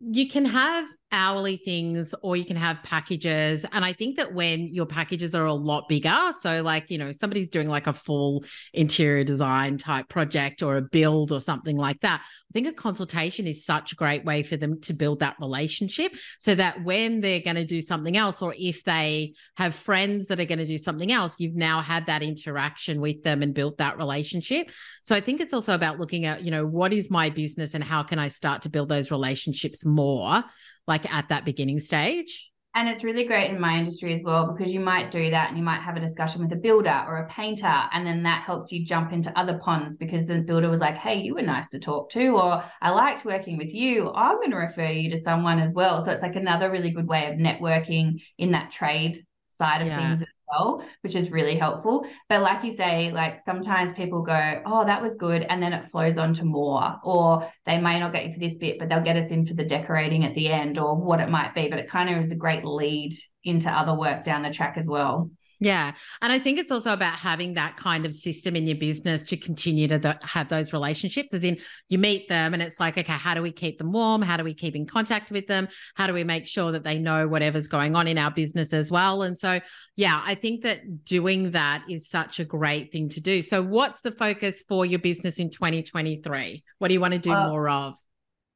you 0.01 0.29
can 0.29 0.47
have 0.47 0.89
hourly 1.17 1.57
things 1.57 2.15
or 2.23 2.37
you 2.37 2.45
can 2.45 2.57
have 2.57 2.83
packages. 2.83 3.65
And 3.73 3.85
I 3.85 3.93
think 3.95 4.17
that 4.17 4.35
when 4.35 4.73
your 4.73 4.87
packages 4.87 5.35
are 5.35 5.47
a 5.47 5.55
lot 5.55 5.89
bigger, 5.89 6.33
so 6.41 6.63
like, 6.63 6.91
you 6.91 6.99
know, 6.99 7.11
somebody's 7.11 7.49
doing 7.49 7.69
like 7.69 7.87
a 7.87 7.93
full 7.93 8.45
interior 8.75 9.25
design 9.25 9.79
type 9.79 10.09
project 10.09 10.63
or 10.63 10.77
a 10.77 10.83
build 10.83 11.33
or 11.33 11.41
something 11.41 11.77
like 11.77 12.01
that, 12.03 12.21
I 12.23 12.53
think 12.53 12.69
a 12.69 12.73
consultation 12.73 13.47
is 13.47 13.65
such 13.65 13.93
a 13.93 13.97
great 13.97 14.25
way 14.25 14.43
for 14.43 14.57
them 14.57 14.81
to 14.83 14.93
build 14.93 15.21
that 15.21 15.37
relationship 15.41 16.13
so 16.39 16.55
that 16.55 16.85
when 16.85 17.21
they're 17.21 17.41
going 17.41 17.57
to 17.57 17.65
do 17.65 17.81
something 17.81 18.17
else, 18.17 18.43
or 18.43 18.55
if 18.57 18.85
they 18.85 19.35
have 19.57 19.75
friends 19.75 20.27
that 20.27 20.39
are 20.39 20.45
going 20.45 20.59
to 20.59 20.67
do 20.67 20.79
something 20.79 21.11
else, 21.11 21.41
you've 21.41 21.57
now 21.57 21.81
had 21.81 22.07
that 22.07 22.23
interaction 22.23 23.01
with 23.01 23.23
them 23.23 23.43
and 23.43 23.55
built 23.55 23.79
that 23.79 23.97
relationship. 23.97 24.71
So 25.03 25.17
I 25.17 25.21
think 25.21 25.41
it's 25.41 25.55
also 25.55 25.75
about 25.75 25.99
looking 25.99 26.27
at, 26.27 26.43
you 26.45 26.51
know, 26.51 26.67
what 26.67 26.93
is 26.93 27.11
my 27.11 27.31
business 27.31 27.73
and 27.73 27.83
how 27.83 28.03
can 28.03 28.19
I 28.19 28.29
start 28.29 28.63
to 28.63 28.69
build 28.69 28.91
those 28.91 29.11
relationships 29.11 29.87
more 29.87 30.45
like 30.87 31.13
at 31.13 31.29
that 31.29 31.45
beginning 31.45 31.81
stage. 31.81 32.51
And 32.75 32.91
it's 32.91 33.03
really 33.03 33.25
great 33.25 33.51
in 33.51 33.59
my 33.59 33.79
industry 33.79 34.13
as 34.13 34.21
well 34.23 34.53
because 34.53 34.71
you 34.71 34.81
might 34.81 35.11
do 35.11 35.31
that 35.31 35.49
and 35.49 35.57
you 35.57 35.65
might 35.65 35.81
have 35.81 35.97
a 35.97 36.01
discussion 36.01 36.43
with 36.43 36.53
a 36.53 36.57
builder 36.57 37.05
or 37.09 37.17
a 37.17 37.29
painter. 37.29 37.67
And 37.67 38.07
then 38.07 38.23
that 38.25 38.43
helps 38.43 38.71
you 38.71 38.85
jump 38.85 39.15
into 39.15 39.37
other 39.39 39.59
ponds 39.59 39.97
because 39.97 40.27
the 40.27 40.41
builder 40.41 40.69
was 40.69 40.81
like, 40.81 40.97
hey, 40.97 41.19
you 41.23 41.37
were 41.37 41.43
nice 41.43 41.69
to 41.69 41.79
talk 41.79 42.11
to, 42.11 42.37
or 42.37 42.63
I 42.83 42.91
liked 42.91 43.25
working 43.25 43.57
with 43.57 43.73
you. 43.73 44.13
I'm 44.13 44.37
going 44.37 44.51
to 44.51 44.59
refer 44.59 44.91
you 44.91 45.09
to 45.13 45.23
someone 45.23 45.59
as 45.59 45.73
well. 45.73 46.05
So 46.05 46.11
it's 46.11 46.21
like 46.21 46.37
another 46.37 46.71
really 46.71 46.91
good 46.91 47.09
way 47.09 47.33
of 47.33 47.39
networking 47.39 48.21
in 48.37 48.51
that 48.51 48.73
trade 48.73 49.25
side 49.53 49.81
of 49.81 49.87
yeah. 49.87 50.19
things 50.19 50.29
well, 50.49 50.85
which 51.03 51.15
is 51.15 51.31
really 51.31 51.57
helpful. 51.57 52.07
But 52.29 52.43
like 52.43 52.65
you 52.65 52.73
say, 52.73 53.13
like 53.13 53.43
sometimes 53.45 53.93
people 53.93 54.23
go, 54.23 54.63
oh, 54.65 54.85
that 54.85 55.03
was 55.03 55.17
good. 55.17 55.43
And 55.43 55.63
then 55.63 55.73
it 55.73 55.91
flows 55.91 56.19
on 56.19 56.35
to 56.35 56.45
more, 56.45 56.97
or 57.05 57.51
they 57.65 57.79
may 57.79 57.99
not 57.99 58.13
get 58.13 58.27
you 58.27 58.33
for 58.33 58.41
this 58.41 58.59
bit, 58.59 58.79
but 58.79 58.89
they'll 58.89 59.01
get 59.01 59.17
us 59.17 59.31
in 59.31 59.47
for 59.47 59.55
the 59.55 59.65
decorating 59.65 60.25
at 60.25 60.35
the 60.35 60.49
end 60.49 60.79
or 60.79 60.97
what 60.97 61.21
it 61.21 61.29
might 61.29 61.55
be. 61.55 61.69
But 61.69 61.79
it 61.79 61.89
kind 61.89 62.15
of 62.15 62.23
is 62.23 62.31
a 62.31 62.37
great 62.37 62.65
lead 62.65 63.17
into 63.45 63.71
other 63.71 63.95
work 63.95 64.25
down 64.25 64.43
the 64.43 64.51
track 64.51 64.77
as 64.77 64.87
well. 64.87 65.31
Yeah. 65.59 65.93
And 66.21 66.33
I 66.33 66.39
think 66.39 66.59
it's 66.59 66.71
also 66.71 66.93
about 66.93 67.15
having 67.15 67.55
that 67.55 67.77
kind 67.77 68.05
of 68.05 68.13
system 68.13 68.57
in 68.57 68.67
your 68.67 68.77
business 68.77 69.25
to 69.25 69.37
continue 69.37 69.89
to 69.89 69.99
the, 69.99 70.19
have 70.23 70.49
those 70.49 70.73
relationships, 70.73 71.33
as 71.33 71.45
in 71.45 71.59
you 71.89 71.99
meet 71.99 72.29
them 72.29 72.53
and 72.53 72.63
it's 72.63 72.79
like, 72.79 72.99
okay, 72.99 73.13
how 73.13 73.33
do 73.33 73.41
we 73.41 73.53
keep 73.53 73.79
them 73.79 73.93
warm? 73.93 74.21
How 74.21 74.37
do 74.37 74.45
we 74.45 74.53
keep 74.53 74.77
in 74.77 74.87
contact 74.87 75.31
with 75.31 75.47
them? 75.47 75.69
How 75.95 76.07
do 76.07 76.13
we 76.13 76.25
make 76.25 76.47
sure 76.47 76.73
that 76.73 76.85
they 76.85 76.99
know 76.99 77.27
whatever's 77.27 77.69
going 77.69 77.97
on 77.97 78.07
in 78.07 78.19
our 78.19 78.31
business 78.31 78.75
as 78.75 78.91
well? 78.91 79.23
And 79.23 79.37
so, 79.37 79.61
yeah, 79.97 80.21
I 80.23 80.35
think 80.35 80.63
that 80.63 81.05
doing 81.05 81.53
that 81.53 81.85
is 81.89 82.09
such 82.09 82.39
a 82.39 82.45
great 82.45 82.93
thing 82.93 83.09
to 83.11 83.21
do. 83.21 83.41
So, 83.41 83.63
what's 83.63 84.03
the 84.03 84.13
focus 84.13 84.63
for 84.69 84.85
your 84.85 84.99
business 84.99 85.39
in 85.39 85.51
2023? 85.51 86.63
What 86.79 86.89
do 86.89 86.95
you 86.95 87.01
want 87.01 87.15
to 87.15 87.19
do 87.19 87.33
uh, 87.33 87.49
more 87.49 87.69
of? 87.69 87.95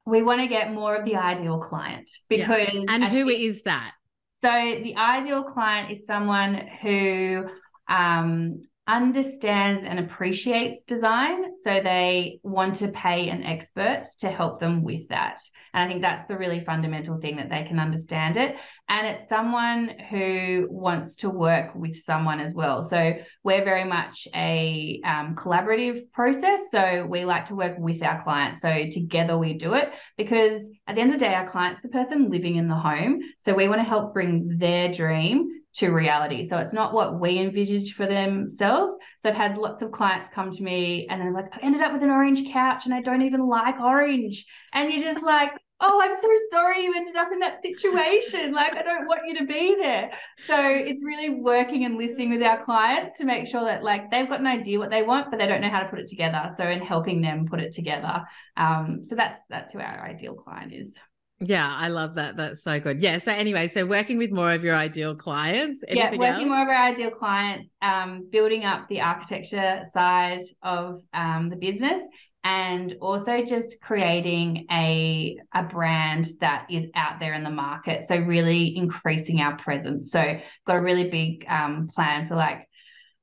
We 0.05 0.21
want 0.21 0.41
to 0.41 0.47
get 0.47 0.71
more 0.71 0.95
of 0.95 1.05
the 1.05 1.15
ideal 1.15 1.59
client 1.59 2.09
because. 2.29 2.69
Yeah. 2.73 2.85
And 2.89 3.03
who 3.03 3.27
think- 3.27 3.41
is 3.41 3.63
that? 3.63 3.93
So 4.41 4.49
the 4.49 4.95
ideal 4.97 5.43
client 5.43 5.91
is 5.91 6.07
someone 6.07 6.55
who 6.81 7.45
um, 7.87 8.61
understands 8.87 9.83
and 9.83 9.99
appreciates 9.99 10.83
design. 10.83 11.43
So 11.61 11.79
they 11.81 12.39
want 12.41 12.75
to 12.75 12.87
pay 12.89 13.29
an 13.29 13.43
expert 13.43 14.05
to 14.19 14.29
help 14.29 14.59
them 14.59 14.83
with 14.83 15.07
that. 15.09 15.39
And 15.73 15.83
I 15.83 15.87
think 15.87 16.01
that's 16.01 16.27
the 16.27 16.37
really 16.37 16.63
fundamental 16.63 17.17
thing 17.19 17.37
that 17.37 17.49
they 17.49 17.63
can 17.63 17.79
understand 17.79 18.37
it. 18.37 18.55
And 18.89 19.07
it's 19.07 19.29
someone 19.29 19.89
who 20.09 20.67
wants 20.69 21.15
to 21.17 21.29
work 21.29 21.73
with 21.75 22.03
someone 22.03 22.39
as 22.39 22.53
well. 22.53 22.83
So 22.83 23.13
we're 23.43 23.63
very 23.63 23.85
much 23.85 24.27
a 24.35 24.99
um, 25.05 25.35
collaborative 25.35 26.11
process. 26.11 26.59
So 26.71 27.05
we 27.09 27.23
like 27.25 27.45
to 27.45 27.55
work 27.55 27.77
with 27.77 28.03
our 28.03 28.21
clients. 28.23 28.61
So 28.61 28.89
together 28.91 29.37
we 29.37 29.53
do 29.53 29.75
it 29.75 29.91
because 30.17 30.61
at 30.87 30.95
the 30.95 31.01
end 31.01 31.13
of 31.13 31.19
the 31.19 31.25
day, 31.25 31.33
our 31.33 31.47
client's 31.47 31.81
the 31.81 31.89
person 31.89 32.29
living 32.29 32.57
in 32.57 32.67
the 32.67 32.75
home. 32.75 33.19
So 33.39 33.53
we 33.53 33.67
want 33.67 33.79
to 33.79 33.85
help 33.85 34.13
bring 34.13 34.57
their 34.57 34.91
dream 34.91 35.60
to 35.73 35.89
reality. 35.89 36.47
So 36.47 36.57
it's 36.57 36.73
not 36.73 36.93
what 36.93 37.19
we 37.19 37.39
envisaged 37.39 37.95
for 37.95 38.05
themselves. 38.05 38.95
So 39.19 39.29
I've 39.29 39.35
had 39.35 39.57
lots 39.57 39.81
of 39.81 39.91
clients 39.91 40.29
come 40.33 40.51
to 40.51 40.63
me 40.63 41.07
and 41.09 41.21
they're 41.21 41.31
like, 41.31 41.45
I 41.53 41.59
ended 41.61 41.81
up 41.81 41.93
with 41.93 42.03
an 42.03 42.09
orange 42.09 42.51
couch 42.51 42.85
and 42.85 42.93
I 42.93 43.01
don't 43.01 43.21
even 43.21 43.41
like 43.41 43.79
orange. 43.79 44.45
And 44.73 44.91
you're 44.91 45.03
just 45.03 45.23
like, 45.23 45.51
oh, 45.81 45.99
I'm 46.01 46.13
so 46.21 46.29
sorry 46.51 46.83
you 46.83 46.93
ended 46.95 47.15
up 47.15 47.29
in 47.31 47.39
that 47.39 47.61
situation. 47.61 48.53
Like, 48.53 48.75
I 48.75 48.83
don't 48.83 49.07
want 49.07 49.21
you 49.25 49.37
to 49.39 49.45
be 49.45 49.75
there. 49.79 50.11
So 50.45 50.55
it's 50.59 51.03
really 51.03 51.41
working 51.41 51.85
and 51.85 51.97
listening 51.97 52.31
with 52.31 52.43
our 52.43 52.63
clients 52.63 53.17
to 53.17 53.25
make 53.25 53.47
sure 53.47 53.63
that 53.63 53.83
like 53.83 54.11
they've 54.11 54.29
got 54.29 54.39
an 54.39 54.47
idea 54.47 54.77
what 54.77 54.91
they 54.91 55.03
want, 55.03 55.31
but 55.31 55.39
they 55.39 55.47
don't 55.47 55.61
know 55.61 55.69
how 55.69 55.81
to 55.81 55.89
put 55.89 55.99
it 55.99 56.07
together. 56.07 56.51
So 56.57 56.67
in 56.67 56.81
helping 56.81 57.21
them 57.21 57.47
put 57.47 57.59
it 57.59 57.73
together. 57.73 58.21
Um, 58.57 59.05
so 59.07 59.15
that's 59.15 59.41
that's 59.49 59.71
who 59.73 59.79
our 59.79 60.05
ideal 60.05 60.35
client 60.35 60.73
is. 60.73 60.93
Yeah, 61.41 61.75
I 61.75 61.87
love 61.87 62.15
that. 62.15 62.37
That's 62.37 62.61
so 62.61 62.79
good. 62.79 63.01
Yeah. 63.01 63.17
So 63.17 63.31
anyway, 63.31 63.67
so 63.67 63.85
working 63.85 64.19
with 64.19 64.31
more 64.31 64.51
of 64.51 64.63
your 64.63 64.75
ideal 64.75 65.15
clients. 65.15 65.83
yeah, 65.89 66.15
working 66.15 66.23
else? 66.23 66.45
more 66.45 66.61
of 66.61 66.67
our 66.67 66.85
ideal 66.85 67.09
clients, 67.09 67.69
um, 67.81 68.27
building 68.31 68.63
up 68.63 68.87
the 68.87 69.01
architecture 69.01 69.83
side 69.91 70.41
of 70.61 71.01
um, 71.13 71.49
the 71.49 71.55
business, 71.55 71.99
and 72.43 72.95
also 73.01 73.43
just 73.43 73.81
creating 73.81 74.67
a 74.71 75.37
a 75.55 75.63
brand 75.63 76.27
that 76.41 76.67
is 76.69 76.89
out 76.95 77.19
there 77.19 77.33
in 77.33 77.43
the 77.43 77.49
market. 77.49 78.07
So 78.07 78.17
really 78.17 78.77
increasing 78.77 79.41
our 79.41 79.57
presence. 79.57 80.11
So 80.11 80.39
got 80.67 80.75
a 80.75 80.81
really 80.81 81.09
big 81.09 81.43
um, 81.49 81.87
plan 81.87 82.27
for 82.27 82.35
like 82.35 82.67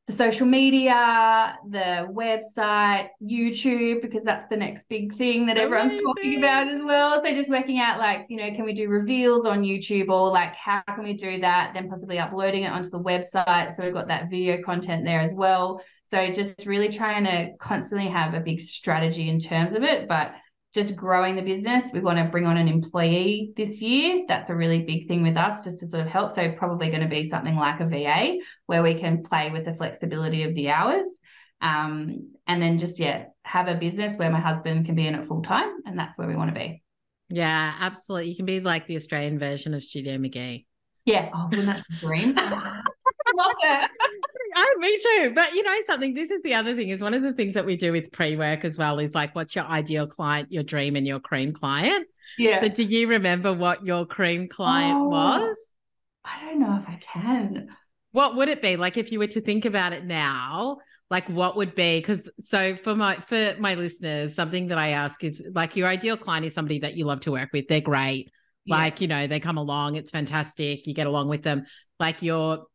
the 0.09 0.14
social 0.14 0.47
media, 0.47 1.59
the 1.68 2.09
website, 2.11 3.09
YouTube, 3.23 4.01
because 4.01 4.25
that's 4.25 4.49
the 4.49 4.57
next 4.57 4.88
big 4.88 5.14
thing 5.18 5.44
that 5.44 5.59
everyone's 5.59 5.92
Amazing. 5.92 6.07
talking 6.07 6.38
about 6.38 6.66
as 6.66 6.81
well. 6.83 7.23
So 7.23 7.35
just 7.35 7.51
working 7.51 7.79
out 7.79 7.99
like, 7.99 8.25
you 8.31 8.38
know, 8.38 8.51
can 8.57 8.64
we 8.64 8.73
do 8.73 8.88
reveals 8.88 9.44
on 9.44 9.61
YouTube 9.61 10.09
or 10.09 10.31
like 10.31 10.55
how 10.55 10.81
can 10.94 11.05
we 11.05 11.12
do 11.12 11.40
that? 11.42 11.73
Then 11.75 11.90
possibly 11.90 12.18
uploading 12.18 12.62
it 12.62 12.73
onto 12.73 12.88
the 12.88 12.99
website. 12.99 13.77
So 13.77 13.85
we've 13.85 13.92
got 13.92 14.09
that 14.09 14.31
video 14.31 14.62
content 14.62 15.05
there 15.05 15.21
as 15.21 15.35
well. 15.35 15.83
So 16.07 16.33
just 16.33 16.64
really 16.64 16.88
trying 16.88 17.25
to 17.25 17.55
constantly 17.59 18.09
have 18.09 18.33
a 18.33 18.40
big 18.40 18.62
strategy 18.62 19.29
in 19.29 19.38
terms 19.38 19.75
of 19.75 19.83
it. 19.83 20.09
But 20.09 20.33
just 20.79 20.95
growing 20.95 21.35
the 21.35 21.43
business. 21.43 21.83
We 21.93 21.99
want 21.99 22.19
to 22.19 22.31
bring 22.31 22.47
on 22.47 22.57
an 22.57 22.69
employee 22.69 23.53
this 23.57 23.81
year. 23.81 24.25
That's 24.29 24.49
a 24.49 24.55
really 24.55 24.83
big 24.83 25.09
thing 25.09 25.25
with 25.25 25.37
us 25.37 25.64
just 25.64 25.81
to 25.81 25.88
sort 25.88 26.07
of 26.07 26.12
help. 26.12 26.33
So, 26.33 26.53
probably 26.53 26.88
going 26.88 27.03
to 27.03 27.09
be 27.09 27.29
something 27.29 27.57
like 27.57 27.81
a 27.81 27.87
VA 27.87 28.38
where 28.67 28.83
we 28.83 28.95
can 28.95 29.25
play 29.25 29.51
with 29.51 29.64
the 29.64 29.73
flexibility 29.73 30.45
of 30.45 30.55
the 30.55 30.71
hours. 30.71 31.07
Um, 31.61 32.33
and 32.47 32.62
then 32.62 32.79
just, 32.79 33.01
yeah, 33.01 33.25
have 33.43 33.67
a 33.67 33.75
business 33.75 34.17
where 34.17 34.31
my 34.31 34.38
husband 34.38 34.87
can 34.87 34.95
be 34.95 35.09
in 35.09 35.17
it 35.17 35.27
full 35.27 35.43
time. 35.43 35.79
And 35.85 35.99
that's 35.99 36.17
where 36.17 36.29
we 36.29 36.37
want 36.37 36.55
to 36.55 36.61
be. 36.61 36.81
Yeah, 37.29 37.75
absolutely. 37.81 38.29
You 38.29 38.37
can 38.37 38.47
be 38.47 38.61
like 38.61 38.87
the 38.87 38.95
Australian 38.95 39.41
version 39.41 39.75
of 39.75 39.83
Studio 39.83 40.17
McGee. 40.17 40.64
Yeah. 41.05 41.31
Oh, 41.35 41.49
wouldn't 41.51 41.67
that 41.67 41.85
dream? 41.99 42.35
love 43.35 43.53
it. 43.62 43.91
I, 44.59 44.75
me 44.79 44.99
too. 44.99 45.33
But 45.35 45.55
you 45.55 45.62
know 45.62 45.75
something, 45.83 46.14
this 46.14 46.31
is 46.31 46.42
the 46.42 46.55
other 46.55 46.75
thing 46.75 46.88
is 46.88 47.01
one 47.01 47.14
of 47.14 47.23
the 47.23 47.33
things 47.33 47.55
that 47.55 47.64
we 47.64 47.77
do 47.77 47.92
with 47.92 48.11
pre-work 48.12 48.64
as 48.64 48.79
well 48.79 48.99
is 48.99 49.14
like 49.14 49.35
what's 49.35 49.55
your 49.55 49.64
ideal 49.64 50.07
client, 50.07 50.51
your 50.51 50.62
dream 50.62 50.97
and 50.97 51.07
your 51.07 51.21
cream 51.21 51.53
client. 51.53 52.07
Yeah. 52.38 52.61
So 52.61 52.68
do 52.68 52.83
you 52.83 53.09
remember 53.09 53.53
what 53.53 53.85
your 53.85 54.07
cream 54.07 54.49
client 54.49 54.99
oh, 54.99 55.09
was? 55.09 55.57
I 56.25 56.44
don't 56.44 56.61
know 56.61 56.79
if 56.83 56.88
I 56.88 57.01
can. 57.01 57.68
What 58.12 58.37
would 58.37 58.49
it 58.49 58.62
be? 58.62 58.77
Like 58.77 58.97
if 58.97 59.12
you 59.12 59.18
were 59.18 59.27
to 59.29 59.40
think 59.40 59.64
about 59.64 59.92
it 59.92 60.05
now, 60.05 60.79
like 61.11 61.29
what 61.29 61.57
would 61.57 61.75
be 61.75 61.99
because 61.99 62.31
so 62.40 62.77
for 62.77 62.94
my 62.94 63.16
for 63.16 63.55
my 63.59 63.75
listeners, 63.75 64.35
something 64.35 64.68
that 64.68 64.79
I 64.79 64.90
ask 64.90 65.23
is 65.25 65.44
like 65.55 65.77
your 65.77 65.88
ideal 65.88 66.16
client 66.16 66.44
is 66.44 66.55
somebody 66.55 66.81
that 66.81 66.97
you 66.97 67.05
love 67.05 67.21
to 67.21 67.33
work 67.33 67.51
with. 67.53 67.68
They're 67.68 67.81
great. 67.81 68.31
Yeah. 68.64 68.77
Like, 68.77 69.01
you 69.01 69.09
know, 69.09 69.27
they 69.27 69.40
come 69.40 69.57
along, 69.57 69.94
it's 69.97 70.11
fantastic. 70.11 70.87
You 70.87 70.94
get 70.94 71.07
along 71.07 71.29
with 71.29 71.42
them. 71.42 71.64
Like 71.99 72.23
your 72.23 72.66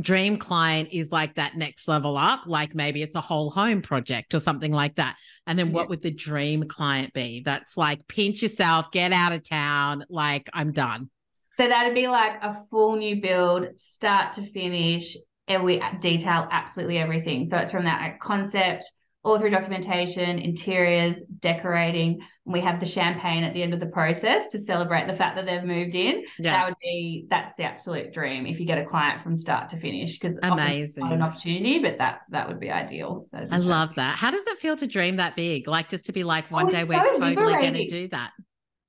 dream 0.00 0.38
client 0.38 0.88
is 0.90 1.12
like 1.12 1.34
that 1.34 1.54
next 1.54 1.86
level 1.86 2.16
up 2.16 2.44
like 2.46 2.74
maybe 2.74 3.02
it's 3.02 3.14
a 3.14 3.20
whole 3.20 3.50
home 3.50 3.82
project 3.82 4.32
or 4.32 4.38
something 4.38 4.72
like 4.72 4.94
that. 4.96 5.16
And 5.46 5.58
then 5.58 5.72
what 5.72 5.88
would 5.90 6.00
the 6.00 6.10
dream 6.10 6.64
client 6.64 7.12
be? 7.12 7.42
That's 7.44 7.76
like 7.76 8.06
pinch 8.08 8.42
yourself 8.42 8.90
get 8.90 9.12
out 9.12 9.32
of 9.32 9.46
town 9.46 10.04
like 10.08 10.48
i'm 10.54 10.72
done. 10.72 11.10
So 11.56 11.68
that'd 11.68 11.94
be 11.94 12.08
like 12.08 12.42
a 12.42 12.64
full 12.70 12.96
new 12.96 13.20
build 13.20 13.66
start 13.76 14.34
to 14.34 14.46
finish 14.50 15.16
and 15.48 15.62
we 15.64 15.82
detail 16.00 16.48
absolutely 16.50 16.98
everything. 16.98 17.46
So 17.48 17.58
it's 17.58 17.70
from 17.70 17.84
that 17.84 18.18
concept 18.20 18.90
all 19.24 19.38
through 19.38 19.50
documentation, 19.50 20.38
interiors, 20.38 21.14
decorating. 21.38 22.20
And 22.44 22.52
we 22.52 22.60
have 22.60 22.80
the 22.80 22.86
champagne 22.86 23.44
at 23.44 23.54
the 23.54 23.62
end 23.62 23.72
of 23.72 23.78
the 23.78 23.86
process 23.86 24.48
to 24.50 24.60
celebrate 24.64 25.06
the 25.06 25.12
fact 25.12 25.36
that 25.36 25.46
they've 25.46 25.62
moved 25.62 25.94
in. 25.94 26.24
Yeah. 26.38 26.52
That 26.52 26.68
would 26.68 26.78
be 26.82 27.26
that's 27.30 27.56
the 27.56 27.62
absolute 27.62 28.12
dream 28.12 28.46
if 28.46 28.58
you 28.58 28.66
get 28.66 28.78
a 28.78 28.84
client 28.84 29.22
from 29.22 29.36
start 29.36 29.70
to 29.70 29.76
finish 29.76 30.18
because 30.18 30.38
amazing 30.42 31.04
not 31.04 31.12
an 31.12 31.22
opportunity, 31.22 31.78
but 31.78 31.98
that 31.98 32.22
that 32.30 32.48
would 32.48 32.58
be 32.58 32.70
ideal. 32.70 33.26
Be 33.32 33.46
I 33.50 33.58
love 33.58 33.90
that. 33.96 34.18
How 34.18 34.32
does 34.32 34.46
it 34.46 34.58
feel 34.58 34.76
to 34.76 34.86
dream 34.88 35.16
that 35.16 35.36
big? 35.36 35.68
Like 35.68 35.88
just 35.88 36.06
to 36.06 36.12
be 36.12 36.24
like 36.24 36.46
oh, 36.50 36.54
one 36.54 36.66
oh, 36.66 36.70
day 36.70 36.84
we're 36.84 36.98
totally 37.12 37.36
going 37.36 37.74
to 37.74 37.86
do 37.86 38.08
that. 38.08 38.32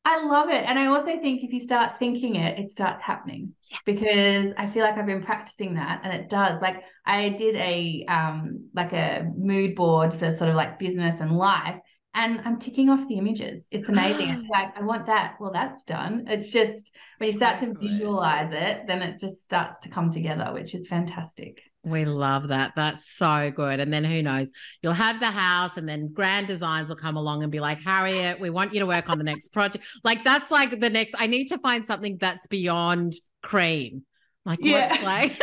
I 0.06 0.26
love 0.26 0.50
it. 0.50 0.64
And 0.66 0.78
I 0.78 0.88
also 0.88 1.18
think 1.20 1.44
if 1.44 1.54
you 1.54 1.62
start 1.62 1.98
thinking 1.98 2.36
it, 2.36 2.60
it 2.60 2.72
starts 2.72 3.02
happening 3.02 3.54
yes. 3.72 3.80
because 3.86 4.54
I 4.58 4.68
feel 4.68 4.84
like 4.84 4.98
I've 4.98 5.06
been 5.06 5.24
practicing 5.24 5.76
that 5.76 6.02
and 6.04 6.14
it 6.14 6.30
does. 6.30 6.62
Like 6.62 6.84
I 7.06 7.30
did 7.30 7.56
a 7.56 8.06
um 8.10 8.70
like 8.74 8.92
a 8.92 9.26
mood 9.38 9.76
board 9.76 10.14
for 10.14 10.36
sort 10.36 10.50
of 10.50 10.56
like 10.56 10.78
business 10.78 11.22
and 11.22 11.38
life 11.38 11.80
and 12.16 12.42
I'm 12.46 12.60
ticking 12.60 12.90
off 12.90 13.08
the 13.08 13.18
images. 13.18 13.64
It's 13.72 13.90
amazing. 13.90 14.30
it's 14.30 14.50
like, 14.50 14.78
I 14.78 14.84
want 14.84 15.08
that. 15.08 15.36
Well, 15.40 15.52
that's 15.52 15.84
done. 15.84 16.26
It's 16.28 16.52
just 16.52 16.92
when 17.18 17.32
you 17.32 17.38
start 17.38 17.60
to 17.60 17.74
visualize 17.74 18.52
it, 18.52 18.84
then 18.88 19.02
it 19.02 19.20
just 19.20 19.40
starts 19.40 19.84
to 19.84 19.90
come 19.90 20.12
together, 20.12 20.52
which 20.54 20.76
is 20.76 20.88
fantastic. 20.88 21.62
We 21.84 22.06
love 22.06 22.48
that. 22.48 22.74
That's 22.76 23.10
so 23.10 23.52
good. 23.52 23.82
And 23.82 23.94
then 23.94 24.06
who 24.06 24.24
knows? 24.24 24.52
You'll 24.82 24.94
have 24.94 25.20
the 25.20 25.26
house, 25.26 25.76
and 25.76 25.88
then 25.88 26.14
grand 26.14 26.48
designs 26.48 26.90
will 26.90 26.96
come 26.96 27.18
along 27.18 27.44
and 27.44 27.52
be 27.52 27.60
like, 27.60 27.84
Harriet, 27.84 28.40
we 28.40 28.50
want 28.50 28.74
you 28.74 28.80
to 28.80 28.86
work 28.86 29.10
on 29.10 29.18
the 29.18 29.24
next 29.26 29.50
project. 29.50 29.86
Like, 30.04 30.24
that's 30.24 30.50
like 30.50 30.80
the 30.80 30.90
next, 30.90 31.16
I 31.18 31.28
need 31.28 31.48
to 31.48 31.58
find 31.58 31.86
something 31.86 32.18
that's 32.20 32.48
beyond 32.48 33.14
cream. 33.42 34.04
Like, 34.46 34.60
yeah. 34.62 34.92
what's 34.92 35.04
like, 35.04 35.42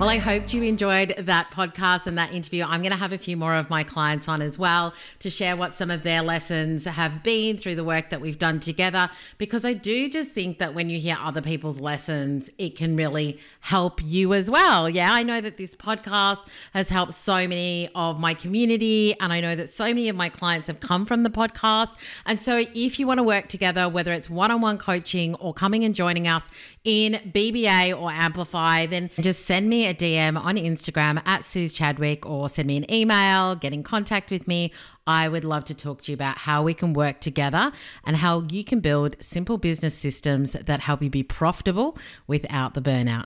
Well, 0.00 0.08
I 0.08 0.16
hope 0.16 0.54
you 0.54 0.62
enjoyed 0.62 1.14
that 1.18 1.50
podcast 1.50 2.06
and 2.06 2.16
that 2.16 2.32
interview. 2.32 2.64
I'm 2.64 2.80
going 2.80 2.90
to 2.90 2.96
have 2.96 3.12
a 3.12 3.18
few 3.18 3.36
more 3.36 3.54
of 3.54 3.68
my 3.68 3.84
clients 3.84 4.28
on 4.28 4.40
as 4.40 4.58
well 4.58 4.94
to 5.18 5.28
share 5.28 5.58
what 5.58 5.74
some 5.74 5.90
of 5.90 6.04
their 6.04 6.22
lessons 6.22 6.86
have 6.86 7.22
been 7.22 7.58
through 7.58 7.74
the 7.74 7.84
work 7.84 8.08
that 8.08 8.18
we've 8.18 8.38
done 8.38 8.60
together. 8.60 9.10
Because 9.36 9.66
I 9.66 9.74
do 9.74 10.08
just 10.08 10.32
think 10.32 10.56
that 10.56 10.72
when 10.72 10.88
you 10.88 10.98
hear 10.98 11.18
other 11.20 11.42
people's 11.42 11.82
lessons, 11.82 12.48
it 12.56 12.78
can 12.78 12.96
really 12.96 13.38
help 13.60 14.02
you 14.02 14.32
as 14.32 14.50
well. 14.50 14.88
Yeah, 14.88 15.12
I 15.12 15.22
know 15.22 15.42
that 15.42 15.58
this 15.58 15.74
podcast 15.74 16.46
has 16.72 16.88
helped 16.88 17.12
so 17.12 17.46
many 17.46 17.90
of 17.94 18.18
my 18.18 18.32
community, 18.32 19.14
and 19.20 19.34
I 19.34 19.42
know 19.42 19.54
that 19.54 19.68
so 19.68 19.84
many 19.84 20.08
of 20.08 20.16
my 20.16 20.30
clients 20.30 20.68
have 20.68 20.80
come 20.80 21.04
from 21.04 21.24
the 21.24 21.30
podcast. 21.30 21.94
And 22.24 22.40
so 22.40 22.64
if 22.74 22.98
you 22.98 23.06
want 23.06 23.18
to 23.18 23.22
work 23.22 23.48
together, 23.48 23.86
whether 23.86 24.14
it's 24.14 24.30
one 24.30 24.50
on 24.50 24.62
one 24.62 24.78
coaching 24.78 25.34
or 25.34 25.52
coming 25.52 25.84
and 25.84 25.94
joining 25.94 26.26
us 26.26 26.50
in 26.84 27.20
BBA 27.34 28.00
or 28.00 28.10
Amplify, 28.10 28.86
then 28.86 29.10
just 29.20 29.44
send 29.44 29.68
me 29.68 29.89
a 29.90 29.94
DM 29.94 30.40
on 30.42 30.56
Instagram 30.56 31.20
at 31.26 31.44
Suze 31.44 31.72
Chadwick 31.72 32.24
or 32.24 32.48
send 32.48 32.68
me 32.68 32.76
an 32.76 32.90
email, 32.90 33.56
get 33.56 33.72
in 33.72 33.82
contact 33.82 34.30
with 34.30 34.46
me. 34.46 34.72
I 35.04 35.28
would 35.28 35.44
love 35.44 35.64
to 35.64 35.74
talk 35.74 36.02
to 36.02 36.12
you 36.12 36.14
about 36.14 36.38
how 36.38 36.62
we 36.62 36.74
can 36.74 36.92
work 36.92 37.20
together 37.20 37.72
and 38.04 38.16
how 38.16 38.44
you 38.48 38.62
can 38.62 38.78
build 38.78 39.16
simple 39.18 39.58
business 39.58 39.94
systems 39.94 40.52
that 40.52 40.80
help 40.80 41.02
you 41.02 41.10
be 41.10 41.24
profitable 41.24 41.98
without 42.28 42.74
the 42.74 42.80
burnout. 42.80 43.18